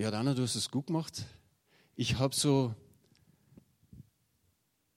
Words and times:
Ja, 0.00 0.12
Dana, 0.12 0.32
du 0.32 0.44
hast 0.44 0.54
es 0.54 0.70
gut 0.70 0.86
gemacht. 0.86 1.24
Ich 1.96 2.20
habe 2.20 2.32
so, 2.32 2.72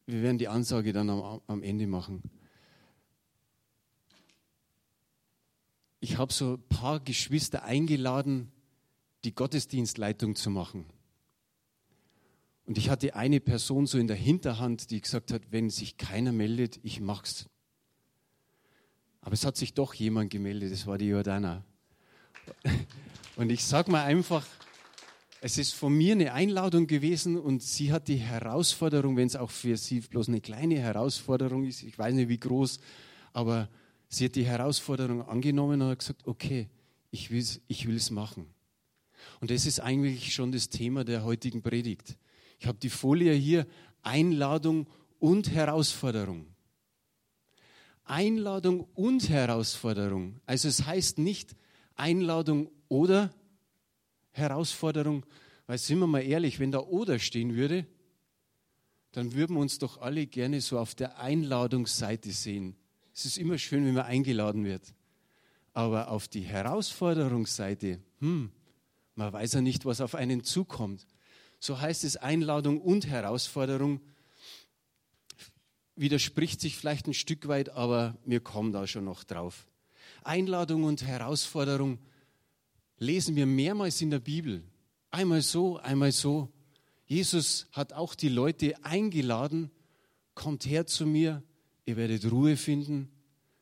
wir 0.06 0.22
werden 0.22 0.38
die 0.38 0.48
Ansage 0.48 0.94
dann 0.94 1.10
am, 1.10 1.42
am 1.48 1.64
Ende 1.64 1.88
machen. 1.88 2.22
Ich 6.02 6.20
habe 6.20 6.32
so 6.32 6.54
ein 6.54 6.62
paar 6.70 7.00
Geschwister 7.00 7.64
eingeladen, 7.64 8.52
die 9.24 9.34
Gottesdienstleitung 9.34 10.36
zu 10.36 10.52
machen. 10.52 10.86
Und 12.68 12.78
ich 12.78 12.92
hatte 12.92 13.16
eine 13.16 13.40
Person 13.40 13.88
so 13.88 13.98
in 13.98 14.06
der 14.06 14.18
Hinterhand, 14.18 14.92
die 14.92 15.02
gesagt 15.02 15.32
hat, 15.32 15.52
wenn 15.52 15.72
sich 15.72 15.98
keiner 15.98 16.32
meldet, 16.32 16.80
ich 16.84 17.00
mach's. 17.00 17.50
Aber 19.22 19.34
es 19.34 19.46
hat 19.46 19.58
sich 19.58 19.74
doch 19.74 19.96
jemand 19.96 20.30
gemeldet, 20.30 20.72
das 20.72 20.86
war 20.86 21.00
die 21.00 21.08
Jordana. 21.08 21.66
Und 23.36 23.52
ich 23.52 23.66
sage 23.66 23.90
mal 23.90 24.04
einfach, 24.04 24.46
es 25.44 25.58
ist 25.58 25.74
von 25.74 25.98
mir 25.98 26.14
eine 26.14 26.34
Einladung 26.34 26.86
gewesen 26.86 27.36
und 27.36 27.64
sie 27.64 27.92
hat 27.92 28.08
die 28.08 28.18
Herausforderung, 28.18 29.18
wenn 29.18 29.26
es 29.26 29.36
auch 29.36 29.50
für 29.50 29.76
sie 29.76 30.00
bloß 30.00 30.28
eine 30.28 30.40
kleine 30.40 30.78
Herausforderung 30.78 31.66
ist, 31.66 31.82
ich 31.82 31.98
weiß 31.98 32.14
nicht 32.14 32.30
wie 32.30 32.38
groß, 32.38 32.80
aber 33.34 33.68
sie 34.08 34.26
hat 34.26 34.36
die 34.36 34.46
Herausforderung 34.46 35.24
angenommen 35.28 35.82
und 35.82 35.90
hat 35.90 36.00
gesagt, 36.00 36.28
okay, 36.28 36.70
ich 37.10 37.32
will 37.32 37.40
es 37.40 37.60
ich 37.68 37.88
will's 37.88 38.12
machen. 38.12 38.54
Und 39.40 39.50
das 39.50 39.66
ist 39.66 39.80
eigentlich 39.80 40.32
schon 40.32 40.52
das 40.52 40.70
Thema 40.70 41.04
der 41.04 41.24
heutigen 41.24 41.64
Predigt. 41.64 42.18
Ich 42.60 42.68
habe 42.68 42.78
die 42.78 42.90
Folie 42.90 43.34
hier, 43.34 43.66
Einladung 44.04 44.88
und 45.18 45.52
Herausforderung. 45.52 46.46
Einladung 48.04 48.88
und 48.94 49.28
Herausforderung. 49.30 50.40
Also 50.46 50.68
es 50.68 50.86
heißt 50.86 51.18
nicht 51.18 51.56
Einladung 51.96 52.70
oder 52.90 53.34
Herausforderung, 54.32 55.26
weil 55.68 55.78
sind 55.78 56.00
wir 56.00 56.08
mal 56.08 56.24
ehrlich, 56.24 56.60
wenn 56.60 56.72
da 56.72 56.80
oder 56.80 57.20
stehen 57.20 57.56
würde, 57.56 57.86
dann 59.12 59.34
würden 59.34 59.56
wir 59.56 59.62
uns 59.62 59.78
doch 59.78 60.00
alle 60.00 60.26
gerne 60.26 60.62
so 60.62 60.80
auf 60.80 60.96
der 60.96 61.20
Einladungsseite 61.20 62.32
sehen. 62.32 62.76
Es 63.14 63.26
ist 63.26 63.38
immer 63.38 63.58
schön, 63.58 63.86
wenn 63.86 63.94
man 63.94 64.06
eingeladen 64.06 64.64
wird. 64.64 64.94
Aber 65.74 66.10
auf 66.10 66.28
die 66.28 66.42
Herausforderungsseite, 66.42 68.00
hm, 68.20 68.52
man 69.16 69.34
weiß 69.34 69.54
ja 69.54 69.62
nicht, 69.62 69.86
was 69.86 70.02
auf 70.02 70.16
einen 70.16 70.44
zukommt. 70.44 71.06
So 71.60 71.80
heißt 71.80 72.04
es 72.04 72.18
Einladung 72.18 72.82
und 72.82 73.08
Herausforderung. 73.08 74.02
Widerspricht 75.96 76.62
sich 76.62 76.78
vielleicht 76.78 77.08
ein 77.08 77.14
Stück 77.14 77.48
weit, 77.48 77.70
aber 77.70 78.18
wir 78.26 78.40
kommen 78.40 78.72
da 78.72 78.88
schon 78.88 79.06
noch 79.06 79.24
drauf. 79.24 79.68
Einladung 80.24 80.84
und 80.84 81.04
Herausforderung 81.04 82.00
lesen 83.02 83.36
wir 83.36 83.48
mehrmals 83.48 84.00
in 84.02 84.12
der 84.12 84.20
Bibel. 84.20 84.64
Einmal 85.10 85.42
so, 85.42 85.78
einmal 85.78 86.12
so. 86.12 86.50
Jesus 87.08 87.66
hat 87.72 87.94
auch 87.94 88.14
die 88.14 88.30
Leute 88.30 88.86
eingeladen, 88.86 89.72
kommt 90.36 90.66
her 90.68 90.86
zu 90.86 91.08
mir, 91.08 91.44
ihr 91.86 91.98
werdet 91.98 92.32
Ruhe 92.32 92.56
finden, 92.56 93.10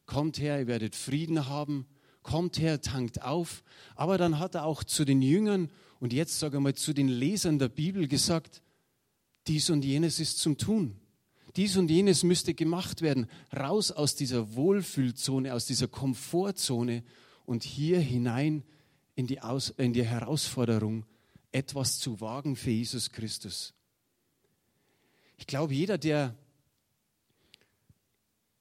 kommt 0.06 0.40
her, 0.40 0.60
ihr 0.60 0.68
werdet 0.68 0.94
Frieden 0.94 1.48
haben, 1.48 1.88
kommt 2.22 2.60
her, 2.60 2.82
tankt 2.82 3.24
auf. 3.24 3.64
Aber 3.96 4.18
dann 4.18 4.40
hat 4.40 4.56
er 4.56 4.66
auch 4.66 4.84
zu 4.84 5.06
den 5.06 5.22
Jüngern 5.22 5.72
und 6.02 6.12
jetzt 6.12 6.38
sage 6.38 6.58
ich 6.58 6.64
mal 6.64 6.76
zu 6.76 6.94
den 6.94 7.08
Lesern 7.08 7.60
der 7.60 7.70
Bibel 7.70 8.10
gesagt, 8.10 8.62
dies 9.48 9.70
und 9.70 9.86
jenes 9.86 10.20
ist 10.20 10.40
zum 10.40 10.58
Tun. 10.58 10.98
Dies 11.56 11.78
und 11.78 11.90
jenes 11.90 12.24
müsste 12.24 12.54
gemacht 12.54 13.02
werden. 13.02 13.26
Raus 13.56 13.90
aus 13.90 14.16
dieser 14.16 14.54
Wohlfühlzone, 14.56 15.54
aus 15.54 15.66
dieser 15.66 15.88
Komfortzone 15.88 17.04
und 17.46 17.64
hier 17.64 18.00
hinein 18.02 18.64
in 19.20 19.28
die, 19.28 19.42
Aus, 19.42 19.72
in 19.72 19.92
die 19.92 20.06
Herausforderung, 20.06 21.06
etwas 21.52 22.00
zu 22.00 22.22
wagen 22.22 22.56
für 22.56 22.70
Jesus 22.70 23.12
Christus. 23.12 23.74
Ich 25.36 25.46
glaube, 25.46 25.74
jeder, 25.74 25.98
der, 25.98 26.38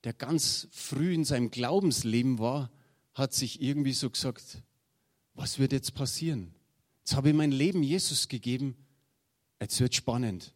der 0.02 0.14
ganz 0.14 0.66
früh 0.72 1.14
in 1.14 1.24
seinem 1.24 1.52
Glaubensleben 1.52 2.40
war, 2.40 2.72
hat 3.14 3.34
sich 3.34 3.62
irgendwie 3.62 3.92
so 3.92 4.10
gesagt, 4.10 4.64
was 5.34 5.60
wird 5.60 5.70
jetzt 5.70 5.94
passieren? 5.94 6.52
Jetzt 7.04 7.14
habe 7.14 7.28
ich 7.28 7.36
mein 7.36 7.52
Leben 7.52 7.84
Jesus 7.84 8.26
gegeben, 8.26 8.74
jetzt 9.60 9.78
wird 9.78 9.94
spannend. 9.94 10.52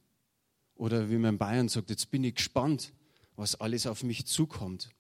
Oder 0.75 1.11
wie 1.11 1.17
man 1.19 1.35
in 1.35 1.39
Bayern 1.39 1.69
sagt, 1.69 1.91
jetzt 1.91 2.11
bin 2.11 2.25
ich 2.25 2.35
gespannt, 2.35 2.93
was 3.37 3.55
alles 3.55 3.87
auf 3.87 4.03
mich 4.03 4.27
zukommt. 4.27 4.91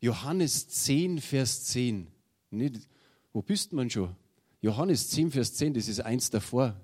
Johannes 0.00 0.66
10, 0.66 1.20
Vers 1.20 1.64
10. 1.64 2.10
Nicht, 2.48 2.88
wo 3.34 3.42
bist 3.42 3.74
man 3.74 3.90
schon? 3.90 4.16
Johannes 4.60 5.08
10, 5.08 5.30
Vers 5.30 5.54
10, 5.54 5.74
das 5.74 5.88
ist 5.88 6.00
eins 6.00 6.30
davor. 6.30 6.78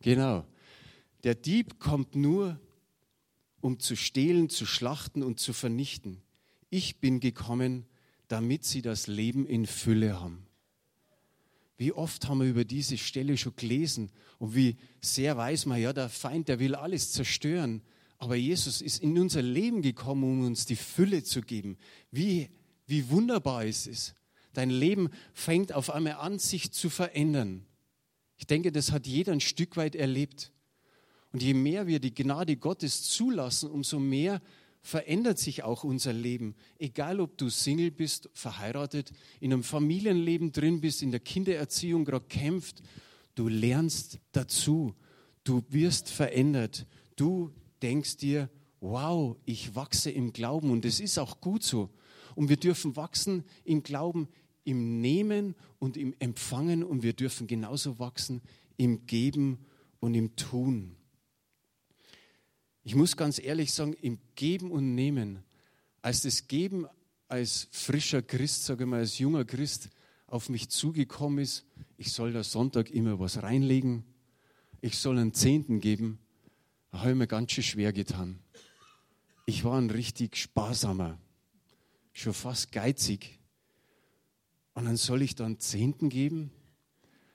Genau. 0.00 0.46
Der 1.24 1.34
Dieb 1.34 1.78
kommt 1.78 2.14
nur, 2.14 2.60
um 3.60 3.80
zu 3.80 3.96
stehlen, 3.96 4.48
zu 4.48 4.66
schlachten 4.66 5.22
und 5.22 5.40
zu 5.40 5.52
vernichten. 5.52 6.22
Ich 6.70 7.00
bin 7.00 7.20
gekommen, 7.20 7.86
damit 8.28 8.64
sie 8.64 8.82
das 8.82 9.06
Leben 9.06 9.46
in 9.46 9.66
Fülle 9.66 10.20
haben. 10.20 10.46
Wie 11.78 11.92
oft 11.92 12.28
haben 12.28 12.40
wir 12.40 12.48
über 12.48 12.64
diese 12.64 12.98
Stelle 12.98 13.36
schon 13.36 13.56
gelesen 13.56 14.10
und 14.38 14.54
wie 14.54 14.76
sehr 15.00 15.36
weiß 15.36 15.66
man, 15.66 15.80
ja, 15.80 15.92
der 15.92 16.08
Feind, 16.08 16.48
der 16.48 16.58
will 16.58 16.74
alles 16.74 17.12
zerstören. 17.12 17.82
Aber 18.18 18.34
Jesus 18.34 18.82
ist 18.82 19.00
in 19.00 19.16
unser 19.18 19.42
Leben 19.42 19.80
gekommen, 19.80 20.24
um 20.24 20.44
uns 20.44 20.66
die 20.66 20.76
Fülle 20.76 21.22
zu 21.22 21.40
geben. 21.40 21.78
Wie, 22.10 22.50
wie 22.86 23.08
wunderbar 23.08 23.64
ist 23.64 23.86
es. 23.86 24.14
Dein 24.58 24.70
Leben 24.70 25.10
fängt 25.34 25.72
auf 25.72 25.88
einmal 25.88 26.14
an, 26.14 26.40
sich 26.40 26.72
zu 26.72 26.90
verändern. 26.90 27.64
Ich 28.38 28.48
denke, 28.48 28.72
das 28.72 28.90
hat 28.90 29.06
jeder 29.06 29.32
ein 29.32 29.40
Stück 29.40 29.76
weit 29.76 29.94
erlebt. 29.94 30.50
Und 31.32 31.44
je 31.44 31.54
mehr 31.54 31.86
wir 31.86 32.00
die 32.00 32.12
Gnade 32.12 32.56
Gottes 32.56 33.04
zulassen, 33.04 33.70
umso 33.70 34.00
mehr 34.00 34.42
verändert 34.80 35.38
sich 35.38 35.62
auch 35.62 35.84
unser 35.84 36.12
Leben. 36.12 36.56
Egal, 36.76 37.20
ob 37.20 37.38
du 37.38 37.50
Single 37.50 37.92
bist, 37.92 38.30
verheiratet, 38.32 39.12
in 39.38 39.52
einem 39.52 39.62
Familienleben 39.62 40.50
drin 40.50 40.80
bist, 40.80 41.02
in 41.02 41.12
der 41.12 41.20
Kindererziehung 41.20 42.04
gerade 42.04 42.26
kämpft, 42.26 42.82
du 43.36 43.46
lernst 43.46 44.18
dazu. 44.32 44.92
Du 45.44 45.62
wirst 45.68 46.08
verändert. 46.08 46.84
Du 47.14 47.52
denkst 47.80 48.16
dir, 48.16 48.50
wow, 48.80 49.36
ich 49.44 49.76
wachse 49.76 50.10
im 50.10 50.32
Glauben 50.32 50.72
und 50.72 50.84
es 50.84 50.98
ist 50.98 51.16
auch 51.16 51.40
gut 51.40 51.62
so. 51.62 51.90
Und 52.34 52.48
wir 52.48 52.56
dürfen 52.56 52.96
wachsen 52.96 53.44
im 53.64 53.84
Glauben, 53.84 54.28
im 54.68 55.00
Nehmen 55.00 55.54
und 55.78 55.96
im 55.96 56.14
Empfangen 56.18 56.84
und 56.84 57.02
wir 57.02 57.14
dürfen 57.14 57.46
genauso 57.46 57.98
wachsen 57.98 58.42
im 58.76 59.06
Geben 59.06 59.64
und 60.00 60.14
im 60.14 60.36
Tun. 60.36 60.94
Ich 62.84 62.94
muss 62.94 63.16
ganz 63.16 63.38
ehrlich 63.38 63.72
sagen, 63.72 63.94
im 63.94 64.18
Geben 64.34 64.70
und 64.70 64.94
Nehmen, 64.94 65.42
als 66.02 66.22
das 66.22 66.48
Geben 66.48 66.86
als 67.28 67.68
frischer 67.70 68.22
Christ, 68.22 68.64
sage 68.64 68.84
ich 68.84 68.90
mal, 68.90 69.00
als 69.00 69.18
junger 69.18 69.44
Christ 69.44 69.90
auf 70.26 70.48
mich 70.48 70.68
zugekommen 70.68 71.38
ist, 71.38 71.64
ich 71.96 72.12
soll 72.12 72.32
da 72.32 72.42
Sonntag 72.42 72.90
immer 72.90 73.18
was 73.18 73.42
reinlegen, 73.42 74.04
ich 74.80 74.98
soll 74.98 75.18
einen 75.18 75.34
Zehnten 75.34 75.80
geben, 75.80 76.18
da 76.90 77.00
habe 77.00 77.10
ich 77.10 77.16
mir 77.16 77.26
ganz 77.26 77.52
schön 77.52 77.64
schwer 77.64 77.92
getan. 77.92 78.38
Ich 79.46 79.64
war 79.64 79.78
ein 79.78 79.90
richtig 79.90 80.36
sparsamer 80.36 81.18
schon 82.18 82.34
fast 82.34 82.72
geizig. 82.72 83.37
Und 84.78 84.84
dann 84.84 84.96
soll 84.96 85.22
ich 85.22 85.34
dann 85.34 85.58
Zehnten 85.58 86.08
geben? 86.08 86.52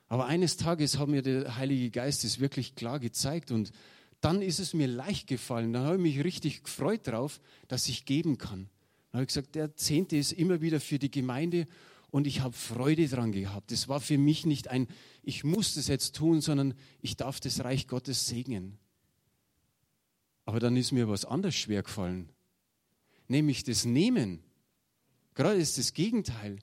Aber 0.07 0.27
eines 0.27 0.55
Tages 0.55 0.97
hat 0.97 1.09
mir 1.09 1.21
der 1.21 1.57
Heilige 1.57 1.91
Geist 1.91 2.23
es 2.23 2.39
wirklich 2.39 2.73
klar 2.73 3.01
gezeigt 3.01 3.51
und 3.51 3.73
dann 4.21 4.41
ist 4.41 4.59
es 4.59 4.73
mir 4.73 4.87
leicht 4.87 5.27
gefallen. 5.27 5.73
Dann 5.73 5.83
habe 5.83 5.97
ich 5.97 6.01
mich 6.01 6.23
richtig 6.23 6.63
gefreut 6.63 7.05
darauf, 7.05 7.41
dass 7.67 7.89
ich 7.89 8.05
geben 8.05 8.37
kann. 8.37 8.69
Dann 9.11 9.19
habe 9.19 9.23
ich 9.23 9.27
gesagt, 9.27 9.55
der 9.55 9.75
Zehnte 9.75 10.15
ist 10.15 10.31
immer 10.31 10.61
wieder 10.61 10.79
für 10.79 10.99
die 10.99 11.11
Gemeinde 11.11 11.67
und 12.11 12.27
ich 12.27 12.39
habe 12.39 12.53
Freude 12.53 13.09
dran 13.09 13.33
gehabt. 13.33 13.73
Es 13.73 13.89
war 13.89 13.99
für 13.99 14.17
mich 14.17 14.45
nicht 14.45 14.69
ein, 14.69 14.87
ich 15.21 15.43
muss 15.43 15.73
das 15.73 15.89
jetzt 15.89 16.15
tun, 16.15 16.39
sondern 16.39 16.73
ich 17.01 17.17
darf 17.17 17.41
das 17.41 17.61
Reich 17.65 17.89
Gottes 17.89 18.25
segnen. 18.25 18.77
Aber 20.45 20.61
dann 20.61 20.77
ist 20.77 20.93
mir 20.93 21.09
was 21.09 21.25
anderes 21.25 21.55
schwer 21.55 21.83
gefallen, 21.83 22.29
nämlich 23.27 23.65
das 23.65 23.83
Nehmen. 23.83 24.39
Gerade 25.33 25.57
ist 25.57 25.77
das 25.77 25.93
Gegenteil. 25.93 26.59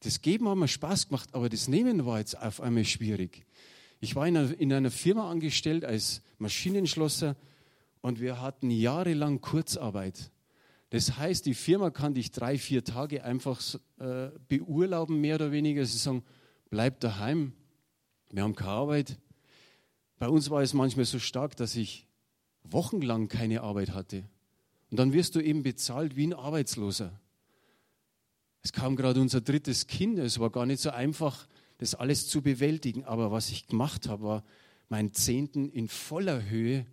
Das 0.00 0.20
Geben 0.20 0.48
hat 0.48 0.56
mir 0.56 0.68
Spaß 0.68 1.08
gemacht, 1.08 1.30
aber 1.32 1.48
das 1.48 1.68
Nehmen 1.68 2.04
war 2.04 2.18
jetzt 2.18 2.40
auf 2.40 2.60
einmal 2.60 2.84
schwierig. 2.84 3.46
Ich 4.00 4.14
war 4.14 4.26
in 4.26 4.36
einer, 4.36 4.58
in 4.58 4.72
einer 4.72 4.90
Firma 4.90 5.30
angestellt 5.30 5.84
als 5.84 6.22
Maschinenschlosser 6.38 7.36
und 8.02 8.20
wir 8.20 8.40
hatten 8.40 8.70
jahrelang 8.70 9.40
Kurzarbeit. 9.40 10.30
Das 10.90 11.16
heißt, 11.16 11.46
die 11.46 11.54
Firma 11.54 11.90
kann 11.90 12.14
dich 12.14 12.30
drei, 12.30 12.58
vier 12.58 12.84
Tage 12.84 13.24
einfach 13.24 13.60
äh, 13.98 14.28
beurlauben, 14.48 15.20
mehr 15.20 15.36
oder 15.36 15.50
weniger. 15.50 15.84
Sie 15.84 15.98
sagen, 15.98 16.22
bleib 16.70 17.00
daheim, 17.00 17.52
wir 18.30 18.42
haben 18.42 18.54
keine 18.54 18.70
Arbeit. 18.70 19.18
Bei 20.18 20.28
uns 20.28 20.50
war 20.50 20.62
es 20.62 20.74
manchmal 20.74 21.04
so 21.04 21.18
stark, 21.18 21.56
dass 21.56 21.74
ich 21.74 22.06
wochenlang 22.62 23.28
keine 23.28 23.62
Arbeit 23.62 23.90
hatte. 23.90 24.24
Und 24.90 24.98
dann 24.98 25.12
wirst 25.12 25.34
du 25.34 25.40
eben 25.40 25.62
bezahlt 25.62 26.16
wie 26.16 26.26
ein 26.26 26.34
Arbeitsloser. 26.34 27.18
Es 28.66 28.72
kam 28.72 28.96
gerade 28.96 29.20
unser 29.20 29.40
drittes 29.40 29.86
Kind. 29.86 30.18
Es 30.18 30.40
war 30.40 30.50
gar 30.50 30.66
nicht 30.66 30.80
so 30.80 30.90
einfach, 30.90 31.46
das 31.78 31.94
alles 31.94 32.26
zu 32.26 32.42
bewältigen. 32.42 33.04
Aber 33.04 33.30
was 33.30 33.50
ich 33.50 33.68
gemacht 33.68 34.08
habe, 34.08 34.24
war 34.24 34.44
meinen 34.88 35.12
Zehnten 35.12 35.68
in 35.68 35.86
voller 35.86 36.50
Höhe, 36.50 36.84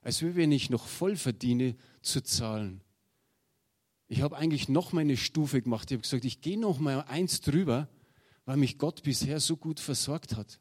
als 0.00 0.20
wenn 0.20 0.50
ich 0.50 0.68
noch 0.68 0.84
voll 0.84 1.14
verdiene, 1.14 1.76
zu 2.00 2.24
zahlen. 2.24 2.80
Ich 4.08 4.20
habe 4.20 4.36
eigentlich 4.36 4.68
noch 4.68 4.92
mal 4.92 5.02
eine 5.02 5.16
Stufe 5.16 5.62
gemacht. 5.62 5.92
Ich 5.92 5.94
habe 5.94 6.02
gesagt, 6.02 6.24
ich 6.24 6.40
gehe 6.40 6.58
noch 6.58 6.80
mal 6.80 7.02
eins 7.02 7.40
drüber, 7.40 7.86
weil 8.44 8.56
mich 8.56 8.78
Gott 8.78 9.04
bisher 9.04 9.38
so 9.38 9.56
gut 9.56 9.78
versorgt 9.78 10.34
hat. 10.34 10.58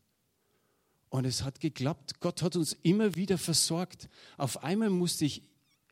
Und 1.09 1.25
es 1.25 1.41
hat 1.43 1.59
geklappt. 1.59 2.19
Gott 2.19 2.43
hat 2.43 2.55
uns 2.55 2.77
immer 2.83 3.15
wieder 3.15 3.39
versorgt. 3.39 4.09
Auf 4.37 4.63
einmal 4.63 4.91
musste 4.91 5.25
ich 5.25 5.41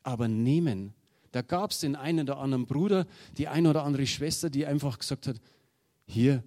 aber 0.03 0.27
nehmen. 0.27 0.93
Da 1.31 1.41
gab 1.41 1.71
es 1.71 1.79
den 1.79 1.95
einen 1.95 2.21
oder 2.21 2.37
anderen 2.37 2.65
Bruder, 2.65 3.05
die 3.37 3.47
eine 3.47 3.69
oder 3.69 3.83
andere 3.83 4.07
Schwester, 4.07 4.49
die 4.49 4.65
einfach 4.65 4.97
gesagt 4.99 5.27
hat, 5.27 5.39
hier 6.05 6.43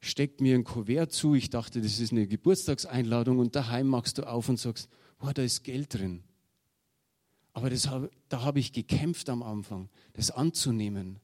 steckt 0.00 0.40
mir 0.40 0.54
ein 0.54 0.64
Kuvert 0.64 1.12
zu. 1.12 1.34
Ich 1.34 1.48
dachte, 1.48 1.80
das 1.80 2.00
ist 2.00 2.12
eine 2.12 2.26
Geburtstagseinladung 2.26 3.38
und 3.38 3.56
daheim 3.56 3.86
machst 3.86 4.18
du 4.18 4.28
auf 4.28 4.48
und 4.48 4.58
sagst, 4.58 4.88
boah, 5.18 5.32
da 5.32 5.42
ist 5.42 5.64
Geld 5.64 5.94
drin. 5.94 6.22
Aber 7.54 7.70
das, 7.70 7.88
da 8.28 8.42
habe 8.42 8.58
ich 8.58 8.72
gekämpft 8.72 9.28
am 9.28 9.42
Anfang, 9.42 9.88
das 10.14 10.30
anzunehmen. 10.30 11.20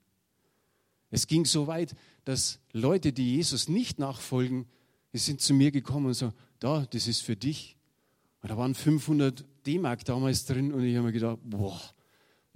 Es 1.11 1.27
ging 1.27 1.45
so 1.45 1.67
weit, 1.67 1.95
dass 2.25 2.61
Leute, 2.73 3.12
die 3.12 3.37
Jesus 3.37 3.69
nicht 3.69 3.99
nachfolgen, 3.99 4.67
die 5.12 5.19
sind 5.19 5.41
zu 5.41 5.55
mir 5.55 5.71
gekommen 5.71 6.06
und 6.06 6.15
so, 6.15 6.33
da, 6.61 6.87
das 6.91 7.09
ist 7.09 7.23
für 7.23 7.37
dich. 7.37 7.77
Und 8.43 8.50
da 8.50 8.56
waren 8.56 8.75
500 8.75 9.45
D-Mark 9.67 10.05
damals 10.05 10.45
drin 10.45 10.73
und 10.73 10.85
ich 10.85 10.97
habe 10.97 11.06
mir 11.06 11.12
gedacht, 11.12 11.39
boah, 11.43 11.81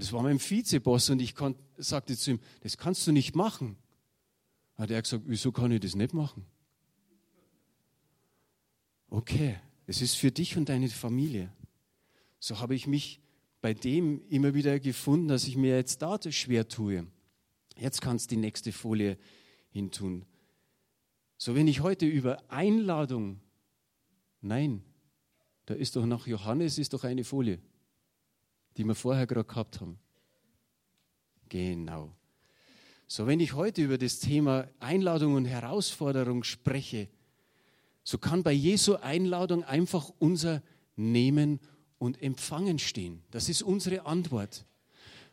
das 0.02 0.12
war 0.12 0.24
mein 0.24 0.40
Vizeboss 0.40 1.10
und 1.10 1.22
ich 1.22 1.36
kon, 1.36 1.54
sagte 1.76 2.16
zu 2.16 2.32
ihm, 2.32 2.40
das 2.62 2.76
kannst 2.76 3.06
du 3.06 3.12
nicht 3.12 3.36
machen. 3.36 3.76
Hat 4.74 4.90
er 4.90 5.00
gesagt, 5.00 5.22
wieso 5.28 5.52
kann 5.52 5.70
ich 5.70 5.78
das 5.78 5.94
nicht 5.94 6.12
machen? 6.12 6.44
Okay, 9.08 9.60
es 9.86 10.02
ist 10.02 10.16
für 10.16 10.32
dich 10.32 10.56
und 10.56 10.68
deine 10.68 10.88
Familie. 10.88 11.52
So 12.40 12.58
habe 12.58 12.74
ich 12.74 12.88
mich 12.88 13.20
bei 13.60 13.74
dem 13.74 14.26
immer 14.28 14.54
wieder 14.54 14.80
gefunden, 14.80 15.28
dass 15.28 15.46
ich 15.46 15.56
mir 15.56 15.76
jetzt 15.76 16.02
da 16.02 16.18
das 16.18 16.34
schwer 16.34 16.66
tue. 16.66 17.06
Jetzt 17.76 18.00
kannst 18.00 18.28
du 18.28 18.34
die 18.34 18.40
nächste 18.40 18.72
Folie 18.72 19.16
hintun. 19.70 20.24
So, 21.38 21.54
wenn 21.54 21.68
ich 21.68 21.80
heute 21.80 22.06
über 22.06 22.42
Einladung, 22.50 23.40
nein, 24.40 24.82
da 25.66 25.74
ist 25.74 25.94
doch 25.94 26.06
nach 26.06 26.26
Johannes 26.26 26.78
ist 26.78 26.92
doch 26.92 27.04
eine 27.04 27.22
Folie, 27.22 27.60
die 28.76 28.84
wir 28.84 28.94
vorher 28.94 29.26
gerade 29.26 29.46
gehabt 29.46 29.80
haben. 29.80 29.98
Genau. 31.48 32.12
So, 33.06 33.26
wenn 33.26 33.40
ich 33.40 33.52
heute 33.52 33.82
über 33.82 33.98
das 33.98 34.20
Thema 34.20 34.68
Einladung 34.80 35.34
und 35.34 35.44
Herausforderung 35.44 36.44
spreche, 36.44 37.08
so 38.04 38.18
kann 38.18 38.42
bei 38.42 38.52
Jesu 38.52 38.94
Einladung 38.94 39.62
einfach 39.64 40.10
unser 40.18 40.62
Nehmen 40.96 41.60
und 41.98 42.22
Empfangen 42.22 42.78
stehen. 42.78 43.22
Das 43.30 43.48
ist 43.48 43.62
unsere 43.62 44.06
Antwort. 44.06 44.64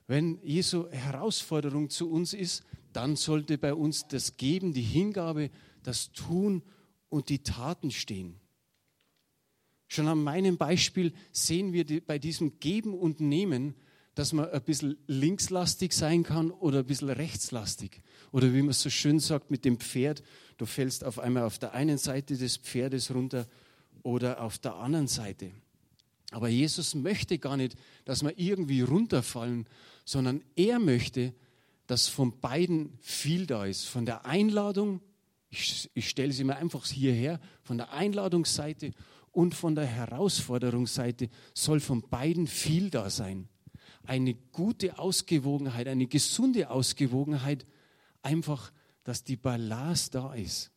Wenn 0.08 0.40
Jesu 0.44 0.90
Herausforderung 0.90 1.90
zu 1.90 2.12
uns 2.12 2.34
ist, 2.34 2.64
dann 2.94 3.16
sollte 3.16 3.58
bei 3.58 3.74
uns 3.74 4.08
das 4.08 4.38
Geben, 4.38 4.74
die 4.74 4.82
Hingabe, 4.82 5.50
das 5.84 6.12
Tun 6.12 6.64
und 7.10 7.30
die 7.30 7.44
Taten 7.44 7.92
stehen. 7.92 8.40
Schon 9.90 10.08
an 10.08 10.24
meinem 10.24 10.58
Beispiel 10.58 11.14
sehen 11.32 11.74
wir 11.74 11.84
bei 12.06 12.20
diesem 12.20 12.60
Geben 12.60 12.94
und 12.94 13.20
Nehmen, 13.20 13.74
dass 14.14 14.34
man 14.34 14.48
ein 14.50 14.62
bisschen 14.62 14.98
linkslastig 15.08 15.94
sein 15.94 16.22
kann 16.22 16.52
oder 16.52 16.80
ein 16.80 16.86
bisschen 16.86 17.10
rechtslastig. 17.10 18.02
Oder 18.32 18.54
wie 18.54 18.62
man 18.62 18.74
so 18.74 18.92
schön 18.92 19.20
sagt 19.20 19.50
mit 19.50 19.66
dem 19.66 19.80
Pferd, 19.80 20.22
du 20.58 20.68
fällst 20.68 21.04
auf 21.04 21.18
einmal 21.18 21.44
auf 21.44 21.58
der 21.58 21.74
einen 21.74 21.98
Seite 21.98 22.38
des 22.38 22.58
Pferdes 22.58 23.14
runter 23.14 23.48
oder 24.04 24.42
auf 24.42 24.60
der 24.60 24.76
anderen 24.76 25.08
Seite. 25.08 25.52
Aber 26.30 26.50
Jesus 26.50 26.94
möchte 26.94 27.40
gar 27.40 27.58
nicht, 27.58 27.76
dass 28.06 28.22
wir 28.22 28.38
irgendwie 28.38 28.82
runterfallen, 28.82 29.66
sondern 30.06 30.44
er 30.56 30.78
möchte, 30.78 31.34
dass 31.88 32.08
von 32.08 32.40
beiden 32.40 32.94
viel 33.02 33.48
da 33.48 33.66
ist. 33.66 33.86
Von 33.86 34.06
der 34.06 34.28
Einladung, 34.28 35.02
ich, 35.50 35.90
ich 35.96 36.08
stelle 36.08 36.32
sie 36.32 36.44
mir 36.44 36.58
einfach 36.58 36.86
hierher, 36.86 37.40
von 37.64 37.78
der 37.78 37.92
Einladungsseite 37.92 38.92
und 39.40 39.56
von 39.56 39.74
der 39.74 39.86
Herausforderungsseite 39.86 41.30
soll 41.54 41.80
von 41.80 42.02
beiden 42.02 42.46
viel 42.46 42.90
da 42.90 43.10
sein 43.10 43.48
eine 44.04 44.34
gute 44.34 45.00
Ausgewogenheit, 45.00 45.88
eine 45.88 46.08
gesunde 46.08 46.70
Ausgewogenheit, 46.70 47.66
einfach, 48.22 48.74
dass 49.06 49.24
die 49.24 49.38
Balance 49.38 50.12
da 50.12 50.34
ist. 50.34 50.72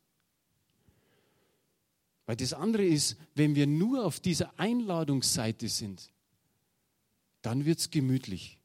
Weil 2.25 2.37
das 2.37 2.53
andere 2.53 2.85
ist, 2.85 3.17
wenn 3.35 3.53
wir 3.55 3.67
nur 3.67 4.05
auf 4.05 4.21
dieser 4.21 4.57
Einladungsseite 4.57 5.67
sind, 5.67 6.13
dann 7.41 7.65
wird 7.65 7.79
es 7.79 7.89
gemütlich. 7.89 8.59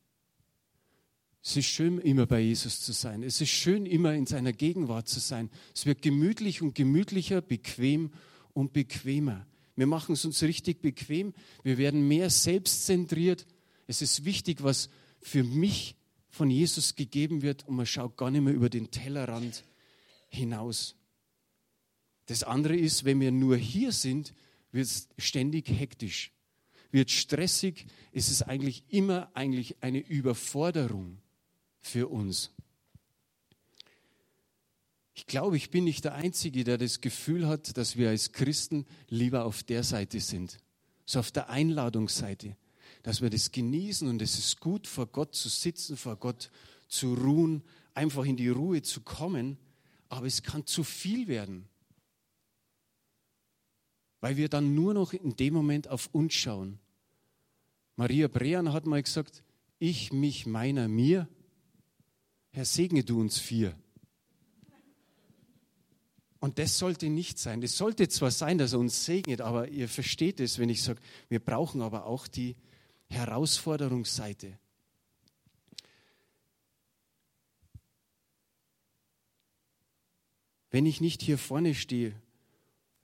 Es 1.42 1.56
ist 1.56 1.66
schön, 1.66 1.98
immer 1.98 2.26
bei 2.26 2.38
Jesus 2.38 2.82
zu 2.82 2.92
sein. 2.92 3.24
Es 3.24 3.40
ist 3.40 3.50
schön, 3.50 3.84
immer 3.84 4.14
in 4.14 4.26
seiner 4.26 4.52
Gegenwart 4.52 5.08
zu 5.08 5.18
sein. 5.18 5.50
Es 5.74 5.86
wird 5.86 6.02
gemütlich 6.02 6.62
und 6.62 6.76
gemütlicher, 6.76 7.40
bequem 7.40 8.12
und 8.52 8.72
bequemer. 8.72 9.44
Wir 9.78 9.86
machen 9.86 10.12
es 10.12 10.24
uns 10.24 10.42
richtig 10.42 10.82
bequem. 10.82 11.32
Wir 11.62 11.78
werden 11.78 12.06
mehr 12.06 12.30
selbstzentriert 12.30 13.46
es 13.88 14.02
ist 14.02 14.24
wichtig, 14.24 14.62
was 14.62 14.90
für 15.20 15.42
mich 15.42 15.96
von 16.28 16.50
Jesus 16.50 16.94
gegeben 16.94 17.42
wird 17.42 17.66
und 17.66 17.74
man 17.74 17.86
schaut 17.86 18.16
gar 18.16 18.30
nicht 18.30 18.42
mehr 18.42 18.52
über 18.54 18.68
den 18.68 18.90
Tellerrand 18.90 19.64
hinaus. 20.28 20.94
Das 22.26 22.42
andere 22.44 22.76
ist, 22.76 23.04
wenn 23.04 23.18
wir 23.18 23.32
nur 23.32 23.56
hier 23.56 23.90
sind, 23.90 24.34
wird 24.70 24.86
es 24.86 25.08
ständig 25.16 25.70
hektisch, 25.70 26.32
wird 26.90 27.10
stressig, 27.10 27.86
ist 28.12 28.30
es 28.30 28.42
eigentlich 28.42 28.84
immer 28.88 29.30
eigentlich 29.34 29.82
eine 29.82 30.00
Überforderung 30.00 31.18
für 31.80 32.08
uns. 32.08 32.52
Ich 35.18 35.26
glaube, 35.26 35.56
ich 35.56 35.70
bin 35.70 35.84
nicht 35.84 36.04
der 36.04 36.14
Einzige, 36.14 36.64
der 36.64 36.78
das 36.78 37.00
Gefühl 37.00 37.46
hat, 37.46 37.76
dass 37.76 37.96
wir 37.96 38.08
als 38.08 38.32
Christen 38.32 38.86
lieber 39.08 39.44
auf 39.44 39.62
der 39.62 39.82
Seite 39.82 40.20
sind, 40.20 40.58
so 41.04 41.18
auf 41.18 41.30
der 41.32 41.50
Einladungsseite 41.50 42.56
dass 43.02 43.22
wir 43.22 43.30
das 43.30 43.52
genießen 43.52 44.08
und 44.08 44.20
es 44.22 44.38
ist 44.38 44.60
gut, 44.60 44.86
vor 44.86 45.06
Gott 45.06 45.34
zu 45.34 45.48
sitzen, 45.48 45.96
vor 45.96 46.16
Gott 46.16 46.50
zu 46.88 47.14
ruhen, 47.14 47.62
einfach 47.94 48.24
in 48.24 48.36
die 48.36 48.48
Ruhe 48.48 48.82
zu 48.82 49.00
kommen, 49.00 49.58
aber 50.08 50.26
es 50.26 50.42
kann 50.42 50.66
zu 50.66 50.84
viel 50.84 51.28
werden, 51.28 51.68
weil 54.20 54.36
wir 54.36 54.48
dann 54.48 54.74
nur 54.74 54.94
noch 54.94 55.12
in 55.12 55.36
dem 55.36 55.54
Moment 55.54 55.88
auf 55.88 56.08
uns 56.12 56.34
schauen. 56.34 56.78
Maria 57.96 58.28
Brean 58.28 58.72
hat 58.72 58.86
mal 58.86 59.02
gesagt, 59.02 59.42
ich, 59.78 60.12
mich, 60.12 60.46
meiner, 60.46 60.88
mir, 60.88 61.28
Herr, 62.50 62.64
segne 62.64 63.04
du 63.04 63.20
uns 63.20 63.38
vier. 63.38 63.74
Und 66.40 66.58
das 66.58 66.78
sollte 66.78 67.08
nicht 67.08 67.38
sein. 67.38 67.62
Es 67.62 67.76
sollte 67.76 68.08
zwar 68.08 68.30
sein, 68.30 68.58
dass 68.58 68.72
er 68.72 68.78
uns 68.78 69.04
segnet, 69.04 69.40
aber 69.40 69.68
ihr 69.68 69.88
versteht 69.88 70.38
es, 70.38 70.58
wenn 70.58 70.68
ich 70.68 70.82
sage, 70.82 71.00
wir 71.28 71.40
brauchen 71.40 71.82
aber 71.82 72.06
auch 72.06 72.28
die 72.28 72.56
Herausforderungsseite. 73.08 74.58
Wenn 80.70 80.86
ich 80.86 81.00
nicht 81.00 81.22
hier 81.22 81.38
vorne 81.38 81.74
stehe, 81.74 82.14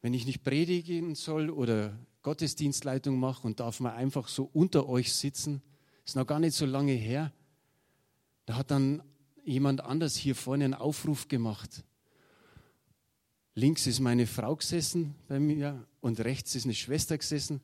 wenn 0.02 0.14
ich 0.14 0.26
nicht 0.26 0.44
predigen 0.44 1.14
soll 1.14 1.50
oder 1.50 1.98
Gottesdienstleitung 2.22 3.18
mache 3.18 3.46
und 3.46 3.58
darf 3.58 3.80
mal 3.80 3.94
einfach 3.94 4.28
so 4.28 4.48
unter 4.52 4.88
euch 4.88 5.12
sitzen, 5.12 5.62
ist 6.04 6.14
noch 6.14 6.26
gar 6.26 6.40
nicht 6.40 6.54
so 6.54 6.66
lange 6.66 6.92
her, 6.92 7.32
da 8.46 8.56
hat 8.56 8.70
dann 8.70 9.02
jemand 9.44 9.80
anders 9.80 10.14
hier 10.14 10.34
vorne 10.34 10.66
einen 10.66 10.74
Aufruf 10.74 11.28
gemacht. 11.28 11.84
Links 13.54 13.86
ist 13.86 14.00
meine 14.00 14.26
Frau 14.26 14.56
gesessen 14.56 15.14
bei 15.28 15.38
mir 15.38 15.86
und 16.00 16.20
rechts 16.20 16.54
ist 16.54 16.64
eine 16.64 16.74
Schwester 16.74 17.16
gesessen 17.16 17.60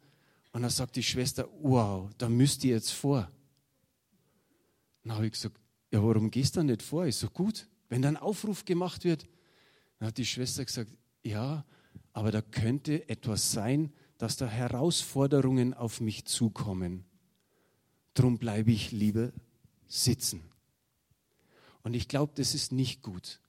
und 0.52 0.62
dann 0.62 0.70
sagt 0.70 0.97
die 0.97 1.02
Schwester, 1.02 1.49
wow, 1.62 2.09
da 2.18 2.28
müsst 2.28 2.64
ihr 2.64 2.75
jetzt 2.75 2.92
vor. 2.92 3.30
Dann 5.02 5.14
habe 5.14 5.26
ich 5.26 5.32
gesagt, 5.32 5.59
ja, 5.90 6.02
warum 6.02 6.30
gehst 6.30 6.56
du 6.56 6.62
nicht 6.62 6.82
vor? 6.82 7.06
Ist 7.06 7.20
so 7.20 7.28
gut. 7.28 7.66
Wenn 7.88 8.02
dann 8.02 8.16
Aufruf 8.16 8.64
gemacht 8.64 9.04
wird, 9.04 9.26
dann 9.99 10.09
hat 10.09 10.18
die 10.18 10.26
Schwester 10.26 10.64
gesagt, 10.64 10.92
ja, 11.25 11.64
aber 12.12 12.30
da 12.30 12.42
könnte 12.42 13.09
etwas 13.09 13.50
sein, 13.50 13.92
dass 14.18 14.37
da 14.37 14.47
Herausforderungen 14.47 15.75
auf 15.75 16.00
mich 16.00 16.25
zukommen. 16.26 17.04
Drum 18.14 18.38
bleibe 18.38 18.70
ich 18.70 18.92
lieber 18.92 19.32
sitzen. 19.88 20.42
Und 21.82 21.94
ich 21.94 22.06
glaube, 22.06 22.32
das 22.37 22.54
ist 22.54 22.70
nicht 22.70 23.02
gut. 23.02 23.39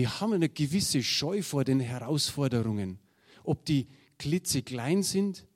Wir 0.00 0.18
haben 0.18 0.32
eine 0.32 0.48
gewisse 0.48 1.02
Scheu 1.02 1.42
vor 1.42 1.62
den 1.62 1.78
Herausforderungen. 1.78 2.98
Ob 3.44 3.66
die 3.66 3.86
klitzeklein 4.16 5.02
sind 5.02 5.46